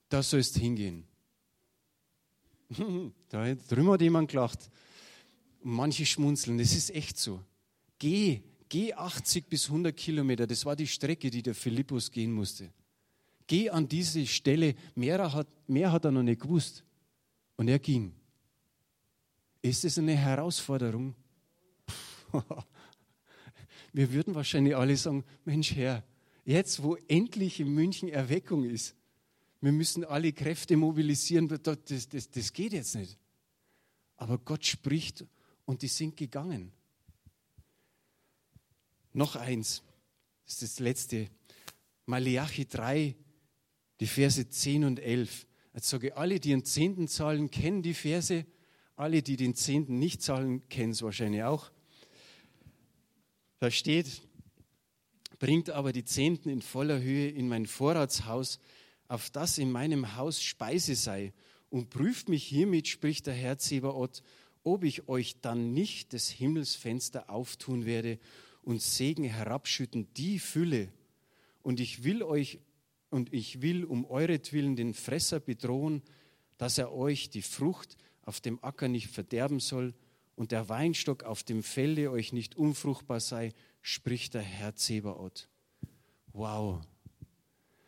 da 0.10 0.24
sollst 0.24 0.58
hingehen. 0.58 1.06
da 3.30 3.54
drüben 3.54 3.90
hat 3.90 4.02
jemand 4.02 4.32
gelacht. 4.32 4.70
manche 5.62 6.06
schmunzeln, 6.06 6.58
das 6.58 6.74
ist 6.74 6.90
echt 6.90 7.18
so. 7.18 7.44
Geh, 8.00 8.44
geh 8.76 8.94
80 8.94 9.48
bis 9.48 9.68
100 9.68 9.96
Kilometer, 9.96 10.46
das 10.46 10.66
war 10.66 10.76
die 10.76 10.86
Strecke, 10.86 11.30
die 11.30 11.42
der 11.42 11.56
Philippus 11.56 12.12
gehen 12.12 12.34
musste. 12.34 12.74
Geh 13.48 13.70
an 13.70 13.88
diese 13.88 14.28
Stelle, 14.28 14.76
mehr 14.96 15.32
hat, 15.32 15.48
mehr 15.66 15.94
hat 15.94 16.04
er 16.04 16.12
noch 16.12 16.24
nicht 16.24 16.42
gewusst. 16.42 16.84
Und 17.56 17.70
er 17.70 17.80
ging. 17.80 18.14
Ist 19.62 19.86
es 19.86 19.98
eine 19.98 20.18
Herausforderung? 20.18 21.16
Wir 23.94 24.12
würden 24.12 24.36
wahrscheinlich 24.36 24.76
alle 24.76 24.98
sagen, 24.98 25.24
Mensch 25.46 25.74
Herr, 25.74 26.04
jetzt 26.44 26.84
wo 26.84 26.98
endlich 27.08 27.62
in 27.62 27.74
München 27.74 28.10
Erweckung 28.10 28.66
ist, 28.66 28.94
wir 29.62 29.72
müssen 29.72 30.04
alle 30.04 30.34
Kräfte 30.34 30.76
mobilisieren, 30.76 31.48
das, 31.48 31.62
das, 32.10 32.30
das 32.30 32.52
geht 32.52 32.74
jetzt 32.74 32.96
nicht. 32.96 33.18
Aber 34.18 34.38
Gott 34.38 34.66
spricht 34.66 35.26
und 35.64 35.82
die 35.82 35.88
sind 35.88 36.18
gegangen. 36.18 36.74
Noch 39.16 39.38
eins, 39.38 39.82
das 40.44 40.62
ist 40.62 40.62
das 40.62 40.80
letzte. 40.80 41.30
Malachi 42.06 42.68
3, 42.68 43.16
die 44.02 44.08
Verse 44.08 44.50
10 44.50 44.84
und 44.84 45.00
11. 45.00 45.48
Jetzt 45.74 45.88
sage 45.88 46.08
ich, 46.08 46.18
alle, 46.18 46.42
die 46.42 46.50
den 46.50 46.66
Zehnten 46.66 47.08
zahlen, 47.08 47.50
kennen 47.50 47.82
die 47.82 47.94
Verse. 47.94 48.46
Alle, 48.98 49.24
die 49.24 49.38
den 49.38 49.56
Zehnten 49.56 50.00
nicht 50.00 50.22
zahlen, 50.22 50.68
kennen 50.68 50.92
es 50.92 51.02
wahrscheinlich 51.02 51.44
auch. 51.44 51.72
Da 53.60 53.72
steht, 53.72 54.22
bringt 55.40 55.70
aber 55.70 55.94
die 55.94 56.04
Zehnten 56.04 56.50
in 56.50 56.62
voller 56.62 57.00
Höhe 57.00 57.30
in 57.30 57.48
mein 57.48 57.68
Vorratshaus, 57.68 58.60
auf 59.08 59.30
das 59.30 59.58
in 59.58 59.72
meinem 59.72 60.18
Haus 60.18 60.44
Speise 60.44 60.94
sei, 60.94 61.32
und 61.70 61.90
prüft 61.90 62.28
mich 62.28 62.44
hiermit, 62.44 62.90
spricht 62.90 63.28
der 63.28 63.34
Herr 63.34 63.58
Zebaoth, 63.60 64.24
ob 64.66 64.84
ich 64.84 65.08
euch 65.08 65.40
dann 65.40 65.74
nicht 65.74 66.12
des 66.12 66.30
Himmelsfenster 66.30 67.30
auftun 67.30 67.86
werde 67.86 68.20
und 68.66 68.82
Segen 68.82 69.24
herabschütten, 69.24 70.08
die 70.16 70.40
Fülle. 70.40 70.90
Und 71.62 71.80
ich 71.80 72.04
will 72.04 72.24
euch 72.24 72.60
und 73.10 73.32
ich 73.32 73.62
will 73.62 73.86
um 73.86 74.06
euretwillen 74.06 74.76
den 74.76 74.94
Fresser 74.94 75.40
bedrohen, 75.40 76.02
dass 76.58 76.78
er 76.78 76.92
euch 76.92 77.30
die 77.30 77.42
Frucht 77.42 77.98
auf 78.24 78.42
dem 78.42 78.62
Acker 78.64 78.88
nicht 78.88 79.08
verderben 79.08 79.60
soll 79.60 79.94
und 80.36 80.52
der 80.52 80.68
Weinstock 80.68 81.24
auf 81.24 81.44
dem 81.44 81.64
Felde 81.64 82.12
euch 82.12 82.34
nicht 82.34 82.56
unfruchtbar 82.56 83.20
sei, 83.20 83.54
spricht 83.82 84.34
der 84.34 84.42
Herr 84.42 84.76
Zebaoth. 84.76 85.48
Wow. 86.34 86.82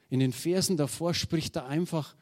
In 0.09 0.19
den 0.19 0.31
Versen 0.31 0.77
davor 0.77 1.13
spricht 1.13 1.57
er 1.57 1.65
einfach, 1.65 2.15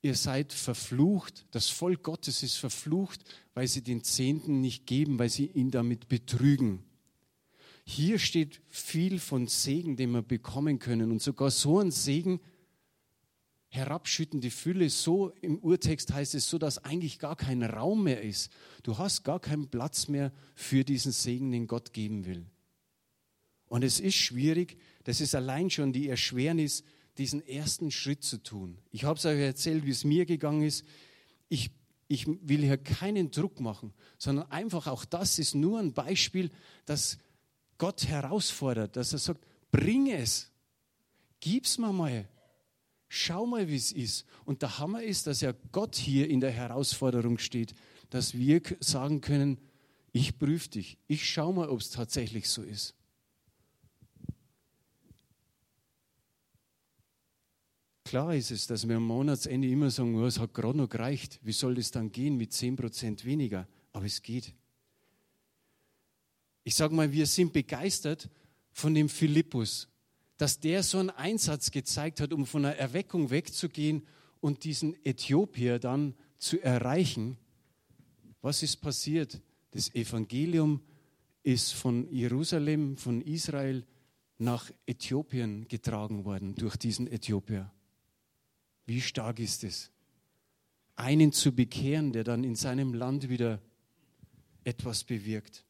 ihr 0.00 0.14
seid 0.14 0.52
verflucht, 0.52 1.44
das 1.50 1.68
Volk 1.68 2.02
Gottes 2.04 2.42
ist 2.42 2.56
verflucht, 2.56 3.22
weil 3.52 3.68
sie 3.68 3.82
den 3.82 4.02
Zehnten 4.02 4.60
nicht 4.60 4.86
geben, 4.86 5.18
weil 5.18 5.28
sie 5.28 5.46
ihn 5.46 5.70
damit 5.70 6.08
betrügen. 6.08 6.84
Hier 7.84 8.18
steht 8.18 8.60
viel 8.68 9.18
von 9.18 9.46
Segen, 9.46 9.96
den 9.96 10.10
wir 10.12 10.22
bekommen 10.22 10.78
können 10.78 11.10
und 11.10 11.22
sogar 11.22 11.50
so 11.50 11.80
ein 11.80 11.90
Segen, 11.90 12.40
herabschüttende 13.68 14.50
Fülle, 14.50 14.90
so 14.90 15.30
im 15.40 15.58
Urtext 15.58 16.12
heißt 16.12 16.34
es 16.34 16.50
so, 16.50 16.58
dass 16.58 16.78
eigentlich 16.78 17.18
gar 17.18 17.36
kein 17.36 17.62
Raum 17.62 18.04
mehr 18.04 18.22
ist. 18.22 18.50
Du 18.82 18.98
hast 18.98 19.22
gar 19.22 19.38
keinen 19.38 19.68
Platz 19.68 20.08
mehr 20.08 20.32
für 20.54 20.84
diesen 20.84 21.12
Segen, 21.12 21.52
den 21.52 21.68
Gott 21.68 21.92
geben 21.92 22.26
will. 22.26 22.46
Und 23.68 23.84
es 23.84 24.00
ist 24.00 24.16
schwierig, 24.16 24.76
das 25.04 25.20
ist 25.20 25.36
allein 25.36 25.70
schon 25.70 25.92
die 25.92 26.08
Erschwernis, 26.08 26.82
diesen 27.16 27.46
ersten 27.46 27.92
Schritt 27.92 28.24
zu 28.24 28.42
tun. 28.42 28.78
Ich 28.90 29.04
habe 29.04 29.18
es 29.18 29.24
euch 29.24 29.38
erzählt, 29.38 29.86
wie 29.86 29.90
es 29.90 30.02
mir 30.02 30.26
gegangen 30.26 30.62
ist. 30.62 30.84
Ich, 31.48 31.70
ich 32.08 32.26
will 32.26 32.62
hier 32.62 32.78
keinen 32.78 33.30
Druck 33.30 33.60
machen, 33.60 33.92
sondern 34.18 34.50
einfach 34.50 34.88
auch 34.88 35.04
das 35.04 35.38
ist 35.38 35.54
nur 35.54 35.78
ein 35.78 35.92
Beispiel, 35.92 36.50
dass 36.86 37.18
Gott 37.80 38.06
herausfordert, 38.06 38.94
dass 38.94 39.12
er 39.12 39.18
sagt, 39.18 39.44
bring 39.72 40.12
es, 40.12 40.52
gib's 41.40 41.78
mir 41.78 41.92
mal, 41.92 42.28
Schau 43.12 43.44
mal, 43.44 43.66
wie 43.66 43.74
es 43.74 43.90
ist. 43.90 44.24
Und 44.44 44.62
der 44.62 44.78
Hammer 44.78 45.02
ist, 45.02 45.26
dass 45.26 45.40
ja 45.40 45.52
Gott 45.72 45.96
hier 45.96 46.30
in 46.30 46.38
der 46.38 46.52
Herausforderung 46.52 47.38
steht, 47.38 47.74
dass 48.08 48.34
wir 48.34 48.62
sagen 48.78 49.20
können, 49.20 49.58
ich 50.12 50.38
prüfe 50.38 50.68
dich, 50.68 50.96
ich 51.08 51.28
schau 51.28 51.52
mal, 51.52 51.68
ob 51.68 51.80
es 51.80 51.90
tatsächlich 51.90 52.48
so 52.48 52.62
ist. 52.62 52.94
Klar 58.04 58.36
ist 58.36 58.52
es, 58.52 58.68
dass 58.68 58.88
wir 58.88 58.96
am 58.96 59.06
Monatsende 59.06 59.68
immer 59.68 59.90
sagen, 59.90 60.14
oh, 60.14 60.26
es 60.26 60.38
hat 60.38 60.54
gerade 60.54 60.78
noch 60.78 60.88
gereicht. 60.88 61.40
Wie 61.42 61.52
soll 61.52 61.74
das 61.74 61.90
dann 61.90 62.12
gehen 62.12 62.36
mit 62.36 62.52
10% 62.52 63.24
weniger? 63.24 63.66
Aber 63.92 64.06
es 64.06 64.22
geht. 64.22 64.54
Ich 66.64 66.74
sage 66.74 66.94
mal, 66.94 67.12
wir 67.12 67.26
sind 67.26 67.52
begeistert 67.52 68.28
von 68.72 68.94
dem 68.94 69.08
Philippus, 69.08 69.88
dass 70.36 70.60
der 70.60 70.82
so 70.82 70.98
einen 70.98 71.10
Einsatz 71.10 71.70
gezeigt 71.70 72.20
hat, 72.20 72.32
um 72.32 72.46
von 72.46 72.64
einer 72.64 72.76
Erweckung 72.76 73.30
wegzugehen 73.30 74.06
und 74.40 74.64
diesen 74.64 74.96
Äthiopier 75.04 75.78
dann 75.78 76.14
zu 76.38 76.60
erreichen. 76.60 77.36
Was 78.40 78.62
ist 78.62 78.78
passiert? 78.78 79.40
Das 79.72 79.94
Evangelium 79.94 80.82
ist 81.42 81.72
von 81.72 82.10
Jerusalem, 82.10 82.96
von 82.96 83.20
Israel 83.22 83.84
nach 84.38 84.70
Äthiopien 84.86 85.68
getragen 85.68 86.24
worden 86.24 86.54
durch 86.54 86.76
diesen 86.76 87.06
Äthiopier. 87.06 87.70
Wie 88.86 89.00
stark 89.00 89.38
ist 89.38 89.64
es? 89.64 89.90
Einen 90.96 91.32
zu 91.32 91.52
bekehren, 91.52 92.12
der 92.12 92.24
dann 92.24 92.44
in 92.44 92.56
seinem 92.56 92.94
Land 92.94 93.28
wieder 93.28 93.60
etwas 94.64 95.04
bewirkt. 95.04 95.64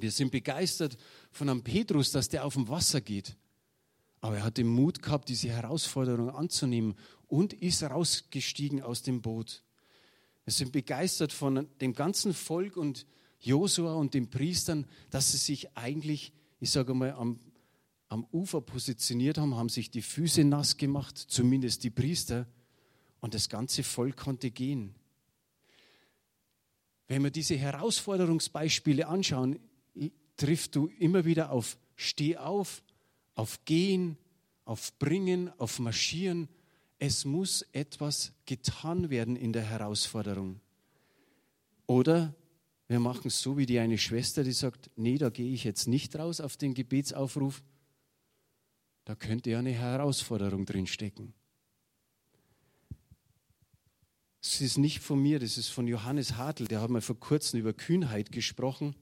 Wir 0.00 0.10
sind 0.10 0.30
begeistert 0.30 0.96
von 1.30 1.48
einem 1.48 1.62
Petrus, 1.62 2.10
dass 2.10 2.28
der 2.28 2.44
auf 2.44 2.54
dem 2.54 2.68
Wasser 2.68 3.00
geht. 3.00 3.36
Aber 4.20 4.36
er 4.36 4.44
hat 4.44 4.58
den 4.58 4.68
Mut 4.68 5.02
gehabt, 5.02 5.28
diese 5.28 5.48
Herausforderung 5.48 6.30
anzunehmen 6.30 6.94
und 7.26 7.52
ist 7.54 7.82
rausgestiegen 7.82 8.82
aus 8.82 9.02
dem 9.02 9.22
Boot. 9.22 9.62
Wir 10.44 10.52
sind 10.52 10.72
begeistert 10.72 11.32
von 11.32 11.68
dem 11.80 11.94
ganzen 11.94 12.34
Volk 12.34 12.76
und 12.76 13.06
Josua 13.38 13.94
und 13.94 14.14
den 14.14 14.28
Priestern, 14.28 14.86
dass 15.10 15.32
sie 15.32 15.38
sich 15.38 15.76
eigentlich, 15.76 16.32
ich 16.58 16.70
sage 16.70 16.92
mal, 16.92 17.12
am, 17.12 17.40
am 18.08 18.26
Ufer 18.32 18.60
positioniert 18.60 19.38
haben, 19.38 19.54
haben 19.54 19.68
sich 19.68 19.90
die 19.90 20.02
Füße 20.02 20.44
nass 20.44 20.76
gemacht, 20.76 21.16
zumindest 21.16 21.84
die 21.84 21.90
Priester, 21.90 22.46
und 23.20 23.34
das 23.34 23.48
ganze 23.48 23.82
Volk 23.82 24.16
konnte 24.16 24.50
gehen. 24.50 24.94
Wenn 27.06 27.22
wir 27.22 27.30
diese 27.30 27.56
Herausforderungsbeispiele 27.56 29.06
anschauen, 29.06 29.58
triffst 30.40 30.74
du 30.74 30.86
immer 30.98 31.24
wieder 31.24 31.50
auf 31.50 31.76
Steh 31.96 32.36
auf, 32.36 32.82
auf 33.34 33.64
Gehen, 33.66 34.16
auf 34.64 34.98
Bringen, 34.98 35.50
auf 35.58 35.78
Marschieren. 35.78 36.48
Es 36.98 37.24
muss 37.24 37.62
etwas 37.72 38.32
getan 38.46 39.10
werden 39.10 39.36
in 39.36 39.52
der 39.52 39.64
Herausforderung. 39.64 40.60
Oder 41.86 42.34
wir 42.88 43.00
machen 43.00 43.28
es 43.28 43.40
so 43.40 43.56
wie 43.58 43.66
die 43.66 43.78
eine 43.78 43.98
Schwester, 43.98 44.44
die 44.44 44.52
sagt, 44.52 44.90
nee, 44.96 45.18
da 45.18 45.28
gehe 45.28 45.52
ich 45.52 45.64
jetzt 45.64 45.86
nicht 45.86 46.16
raus 46.16 46.40
auf 46.40 46.56
den 46.56 46.74
Gebetsaufruf. 46.74 47.62
Da 49.04 49.14
könnte 49.14 49.50
ja 49.50 49.58
eine 49.58 49.72
Herausforderung 49.72 50.64
drin 50.66 50.86
stecken. 50.86 51.34
Es 54.42 54.60
ist 54.60 54.78
nicht 54.78 55.00
von 55.00 55.20
mir, 55.20 55.38
das 55.38 55.58
ist 55.58 55.68
von 55.68 55.86
Johannes 55.86 56.36
Hartl, 56.36 56.66
der 56.66 56.80
hat 56.80 56.90
mal 56.90 57.02
vor 57.02 57.20
kurzem 57.20 57.60
über 57.60 57.74
Kühnheit 57.74 58.32
gesprochen. 58.32 58.96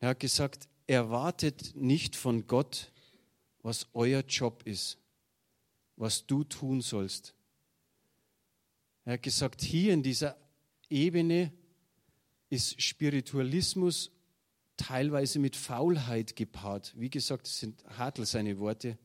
Er 0.00 0.10
hat 0.10 0.20
gesagt, 0.20 0.68
erwartet 0.86 1.74
nicht 1.74 2.16
von 2.16 2.46
Gott, 2.46 2.92
was 3.62 3.86
euer 3.92 4.20
Job 4.20 4.62
ist, 4.64 4.98
was 5.96 6.26
du 6.26 6.44
tun 6.44 6.80
sollst. 6.80 7.34
Er 9.04 9.14
hat 9.14 9.22
gesagt, 9.22 9.62
hier 9.62 9.92
in 9.92 10.02
dieser 10.02 10.36
Ebene 10.88 11.52
ist 12.50 12.80
Spiritualismus 12.80 14.10
teilweise 14.76 15.38
mit 15.38 15.56
Faulheit 15.56 16.36
gepaart. 16.36 16.94
Wie 16.96 17.10
gesagt, 17.10 17.46
das 17.46 17.58
sind 17.58 17.84
Hartl 17.98 18.24
seine 18.24 18.58
Worte. 18.58 18.96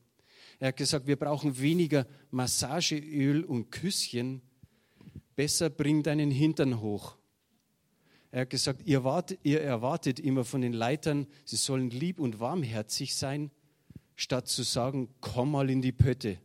Er 0.58 0.68
hat 0.68 0.76
gesagt, 0.76 1.06
wir 1.06 1.16
brauchen 1.16 1.58
weniger 1.58 2.06
Massageöl 2.30 3.44
und 3.44 3.70
Küsschen, 3.70 4.40
besser 5.34 5.68
bring 5.68 6.02
deinen 6.02 6.30
Hintern 6.30 6.80
hoch. 6.80 7.18
Er 8.34 8.40
hat 8.40 8.50
gesagt, 8.50 8.82
ihr, 8.84 8.96
erwartet, 8.96 9.38
ihr 9.44 9.60
erwartet 9.60 10.18
immer 10.18 10.44
von 10.44 10.60
den 10.60 10.72
Leitern, 10.72 11.28
sie 11.44 11.54
sollen 11.54 11.90
lieb 11.90 12.18
und 12.18 12.40
warmherzig 12.40 13.14
sein, 13.14 13.52
statt 14.16 14.48
zu 14.48 14.64
sagen, 14.64 15.08
komm 15.20 15.52
mal 15.52 15.70
in 15.70 15.80
die 15.80 15.92
Pötte. 15.92 16.40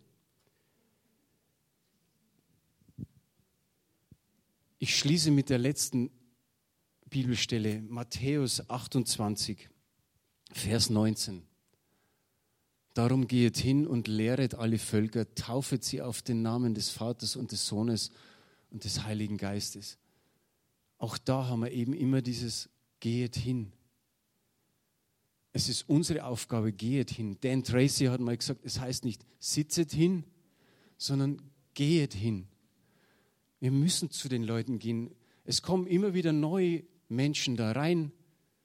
Ich 4.78 4.96
schließe 5.00 5.32
mit 5.32 5.50
der 5.50 5.58
letzten 5.58 6.12
Bibelstelle, 7.10 7.82
Matthäus 7.82 8.70
28, 8.70 9.68
Vers 10.52 10.92
19. 10.92 11.42
Darum 12.94 13.28
gehet 13.28 13.58
hin 13.58 13.88
und 13.88 14.08
lehret 14.08 14.54
alle 14.54 14.78
Völker, 14.78 15.34
taufet 15.34 15.84
sie 15.84 16.04
auf 16.04 16.22
den 16.22 16.44
Namen 16.44 16.76
des 16.76 16.92
Vaters 16.92 17.36
und 17.36 17.52
des 17.52 17.66
Sohnes 17.66 18.12
und 18.70 18.84
des 18.84 19.06
Heiligen 19.06 19.38
Geistes. 19.38 19.98
Auch 21.00 21.18
da 21.18 21.48
haben 21.48 21.62
wir 21.62 21.72
eben 21.72 21.94
immer 21.94 22.22
dieses 22.22 22.70
Gehet 23.00 23.36
hin. 23.36 23.72
Es 25.52 25.68
ist 25.68 25.90
unsere 25.90 26.26
Aufgabe, 26.26 26.72
gehet 26.72 27.10
hin. 27.10 27.38
Dan 27.42 27.64
Tracy 27.64 28.06
hat 28.06 28.20
mal 28.20 28.38
gesagt, 28.38 28.62
es 28.64 28.80
heißt 28.80 29.06
nicht 29.06 29.26
sitzet 29.40 29.92
hin, 29.92 30.26
sondern 30.98 31.42
gehet 31.74 32.14
hin. 32.14 32.48
Wir 33.60 33.72
müssen 33.72 34.12
zu 34.12 34.30
den 34.30 34.44
Leuten 34.44 34.78
gehen. 34.78 35.16
Es 35.46 35.62
kommen 35.62 35.88
immer 35.88 36.14
wieder 36.14 36.34
neue 36.34 36.84
Menschen 37.08 37.56
da 37.56 37.72
rein, 37.72 38.12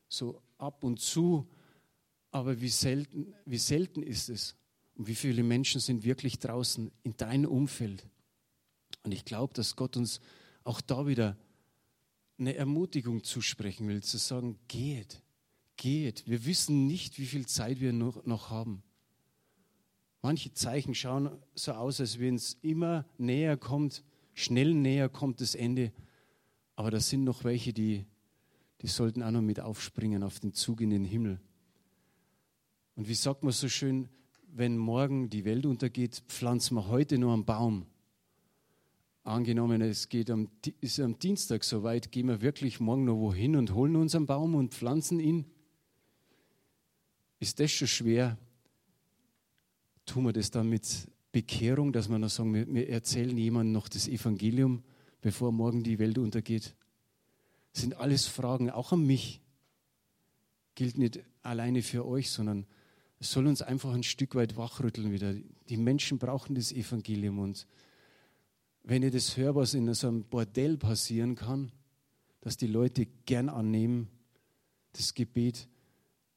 so 0.08 0.42
ab 0.58 0.84
und 0.84 1.00
zu, 1.00 1.48
aber 2.30 2.60
wie 2.60 2.68
selten, 2.68 3.32
wie 3.46 3.58
selten 3.58 4.02
ist 4.02 4.28
es 4.28 4.56
und 4.96 5.06
wie 5.06 5.14
viele 5.14 5.42
Menschen 5.42 5.80
sind 5.80 6.04
wirklich 6.04 6.38
draußen 6.40 6.90
in 7.02 7.16
deinem 7.16 7.50
Umfeld. 7.50 8.06
Und 9.04 9.12
ich 9.12 9.24
glaube, 9.24 9.54
dass 9.54 9.76
Gott 9.76 9.96
uns 9.96 10.20
auch 10.64 10.80
da 10.80 11.06
wieder 11.06 11.36
eine 12.38 12.54
Ermutigung 12.54 13.22
zusprechen 13.22 13.88
will, 13.88 14.02
zu 14.02 14.18
sagen, 14.18 14.58
geht, 14.68 15.22
geht. 15.76 16.26
Wir 16.26 16.44
wissen 16.44 16.86
nicht, 16.86 17.18
wie 17.18 17.26
viel 17.26 17.46
Zeit 17.46 17.80
wir 17.80 17.92
noch, 17.92 18.24
noch 18.26 18.50
haben. 18.50 18.82
Manche 20.22 20.52
Zeichen 20.52 20.94
schauen 20.94 21.30
so 21.54 21.72
aus, 21.72 22.00
als 22.00 22.18
wenn 22.18 22.36
es 22.36 22.54
immer 22.62 23.06
näher 23.18 23.56
kommt, 23.56 24.02
schnell 24.32 24.74
näher 24.74 25.08
kommt 25.08 25.40
das 25.40 25.54
Ende. 25.54 25.92
Aber 26.76 26.90
da 26.90 26.98
sind 26.98 27.24
noch 27.24 27.44
welche, 27.44 27.72
die, 27.72 28.06
die 28.80 28.88
sollten 28.88 29.22
auch 29.22 29.30
noch 29.30 29.42
mit 29.42 29.60
aufspringen 29.60 30.22
auf 30.22 30.40
den 30.40 30.54
Zug 30.54 30.80
in 30.80 30.90
den 30.90 31.04
Himmel. 31.04 31.40
Und 32.96 33.08
wie 33.08 33.14
sagt 33.14 33.42
man 33.42 33.52
so 33.52 33.68
schön, 33.68 34.08
wenn 34.48 34.76
morgen 34.76 35.28
die 35.28 35.44
Welt 35.44 35.66
untergeht, 35.66 36.22
pflanzen 36.28 36.76
wir 36.76 36.88
heute 36.88 37.18
nur 37.18 37.32
einen 37.32 37.44
Baum 37.44 37.86
Angenommen, 39.24 39.80
es 39.80 40.10
geht 40.10 40.30
am, 40.30 40.50
ist 40.82 41.00
am 41.00 41.18
Dienstag 41.18 41.64
soweit, 41.64 42.12
gehen 42.12 42.28
wir 42.28 42.42
wirklich 42.42 42.78
morgen 42.78 43.06
noch 43.06 43.16
wohin 43.16 43.56
und 43.56 43.72
holen 43.72 43.96
uns 43.96 44.14
einen 44.14 44.26
Baum 44.26 44.54
und 44.54 44.74
pflanzen 44.74 45.18
ihn? 45.18 45.46
Ist 47.40 47.58
das 47.58 47.70
schon 47.72 47.88
schwer? 47.88 48.36
Tun 50.04 50.24
wir 50.24 50.34
das 50.34 50.50
dann 50.50 50.68
mit 50.68 51.08
Bekehrung, 51.32 51.90
dass 51.90 52.10
wir 52.10 52.18
noch 52.18 52.28
sagen, 52.28 52.52
wir, 52.52 52.66
wir 52.72 52.90
erzählen 52.90 53.34
jemandem 53.34 53.72
noch 53.72 53.88
das 53.88 54.08
Evangelium, 54.08 54.82
bevor 55.22 55.52
morgen 55.52 55.82
die 55.82 55.98
Welt 55.98 56.18
untergeht? 56.18 56.74
Das 57.72 57.80
sind 57.80 57.94
alles 57.94 58.26
Fragen, 58.26 58.68
auch 58.68 58.92
an 58.92 59.06
mich. 59.06 59.40
Gilt 60.74 60.98
nicht 60.98 61.20
alleine 61.42 61.80
für 61.80 62.06
euch, 62.06 62.30
sondern 62.30 62.66
es 63.20 63.32
soll 63.32 63.46
uns 63.46 63.62
einfach 63.62 63.94
ein 63.94 64.02
Stück 64.02 64.34
weit 64.34 64.58
wachrütteln 64.58 65.12
wieder. 65.12 65.34
Die 65.70 65.78
Menschen 65.78 66.18
brauchen 66.18 66.54
das 66.54 66.72
Evangelium 66.72 67.38
und 67.38 67.66
wenn 68.84 69.02
ich 69.02 69.12
das 69.12 69.36
höre, 69.36 69.54
was 69.54 69.74
in 69.74 69.92
so 69.94 70.08
einem 70.08 70.24
Bordell 70.24 70.76
passieren 70.76 71.34
kann, 71.34 71.72
dass 72.40 72.58
die 72.58 72.66
Leute 72.66 73.06
gern 73.24 73.48
annehmen, 73.48 74.08
das 74.92 75.14
Gebet, 75.14 75.66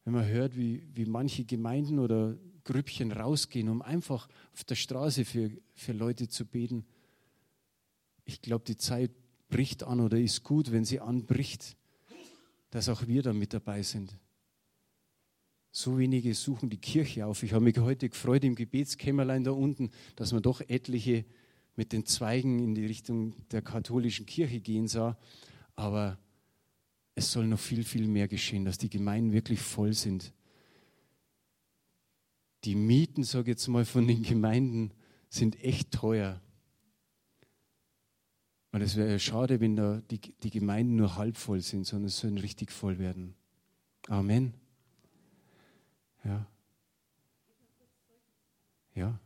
wenn 0.06 0.14
man 0.14 0.26
hört, 0.26 0.56
wie, 0.56 0.88
wie 0.94 1.06
manche 1.06 1.44
Gemeinden 1.44 2.00
oder 2.00 2.38
Grüppchen 2.64 3.12
rausgehen, 3.12 3.68
um 3.68 3.82
einfach 3.82 4.30
auf 4.54 4.64
der 4.64 4.76
Straße 4.76 5.26
für, 5.26 5.52
für 5.76 5.92
Leute 5.92 6.30
zu 6.30 6.46
beten. 6.46 6.86
Ich 8.24 8.42
glaube, 8.42 8.64
die 8.66 8.78
Zeit 8.78 9.12
bricht 9.50 9.84
an 9.84 10.00
oder 10.00 10.18
ist 10.18 10.44
gut, 10.44 10.72
wenn 10.72 10.86
sie 10.86 11.02
anbricht, 11.02 11.76
dass 12.70 12.88
auch 12.88 13.08
wir 13.08 13.24
da 13.24 13.34
mit 13.34 13.54
dabei 13.54 13.84
sind. 13.84 14.18
So 15.72 15.98
wenige 15.98 16.34
suchen 16.34 16.70
die 16.70 16.80
Kirche 16.80 17.26
auf. 17.26 17.44
Ich 17.44 17.54
habe 17.54 17.64
mich 17.64 17.78
heute 17.78 18.10
gefreut 18.10 18.44
im 18.46 18.56
Gebetskämmerlein 18.56 19.44
da 19.44 19.52
unten, 19.52 19.92
dass 20.16 20.32
man 20.32 20.42
doch 20.42 20.62
etliche 20.62 21.26
mit 21.78 21.94
den 21.94 22.06
Zweigen 22.06 22.60
in 22.60 22.76
die 22.76 22.86
Richtung 22.86 23.34
der 23.52 23.62
katholischen 23.62 24.26
Kirche 24.26 24.60
gehen 24.60 24.88
sah. 24.88 25.18
Aber 25.76 26.18
es 27.16 27.32
soll 27.32 27.48
noch 27.48 27.60
viel, 27.60 27.84
viel 27.84 28.08
mehr 28.08 28.28
geschehen, 28.28 28.66
dass 28.66 28.78
die 28.78 28.90
Gemeinden 28.90 29.32
wirklich 29.32 29.62
voll 29.62 29.94
sind. 29.94 30.34
Die 32.64 32.76
Mieten, 32.76 33.24
sage 33.24 33.44
ich 33.44 33.48
jetzt 33.58 33.68
mal, 33.68 33.86
von 33.86 34.08
den 34.08 34.24
Gemeinden 34.24 34.92
sind 35.30 35.64
echt 35.64 35.92
teuer. 35.92 36.42
Und 38.72 38.82
es 38.82 38.96
wäre 38.96 39.20
schade, 39.20 39.60
wenn 39.60 39.76
da 39.76 40.02
die, 40.10 40.20
die 40.20 40.50
Gemeinden 40.50 40.96
nur 40.96 41.16
halb 41.16 41.38
voll 41.38 41.62
sind, 41.62 41.86
sondern 41.86 42.08
es 42.08 42.18
sollen 42.18 42.38
richtig 42.38 42.72
voll 42.72 42.98
werden. 43.00 43.36
Amen. 44.08 44.54
Ja. 46.24 46.48
Ja. 48.96 49.20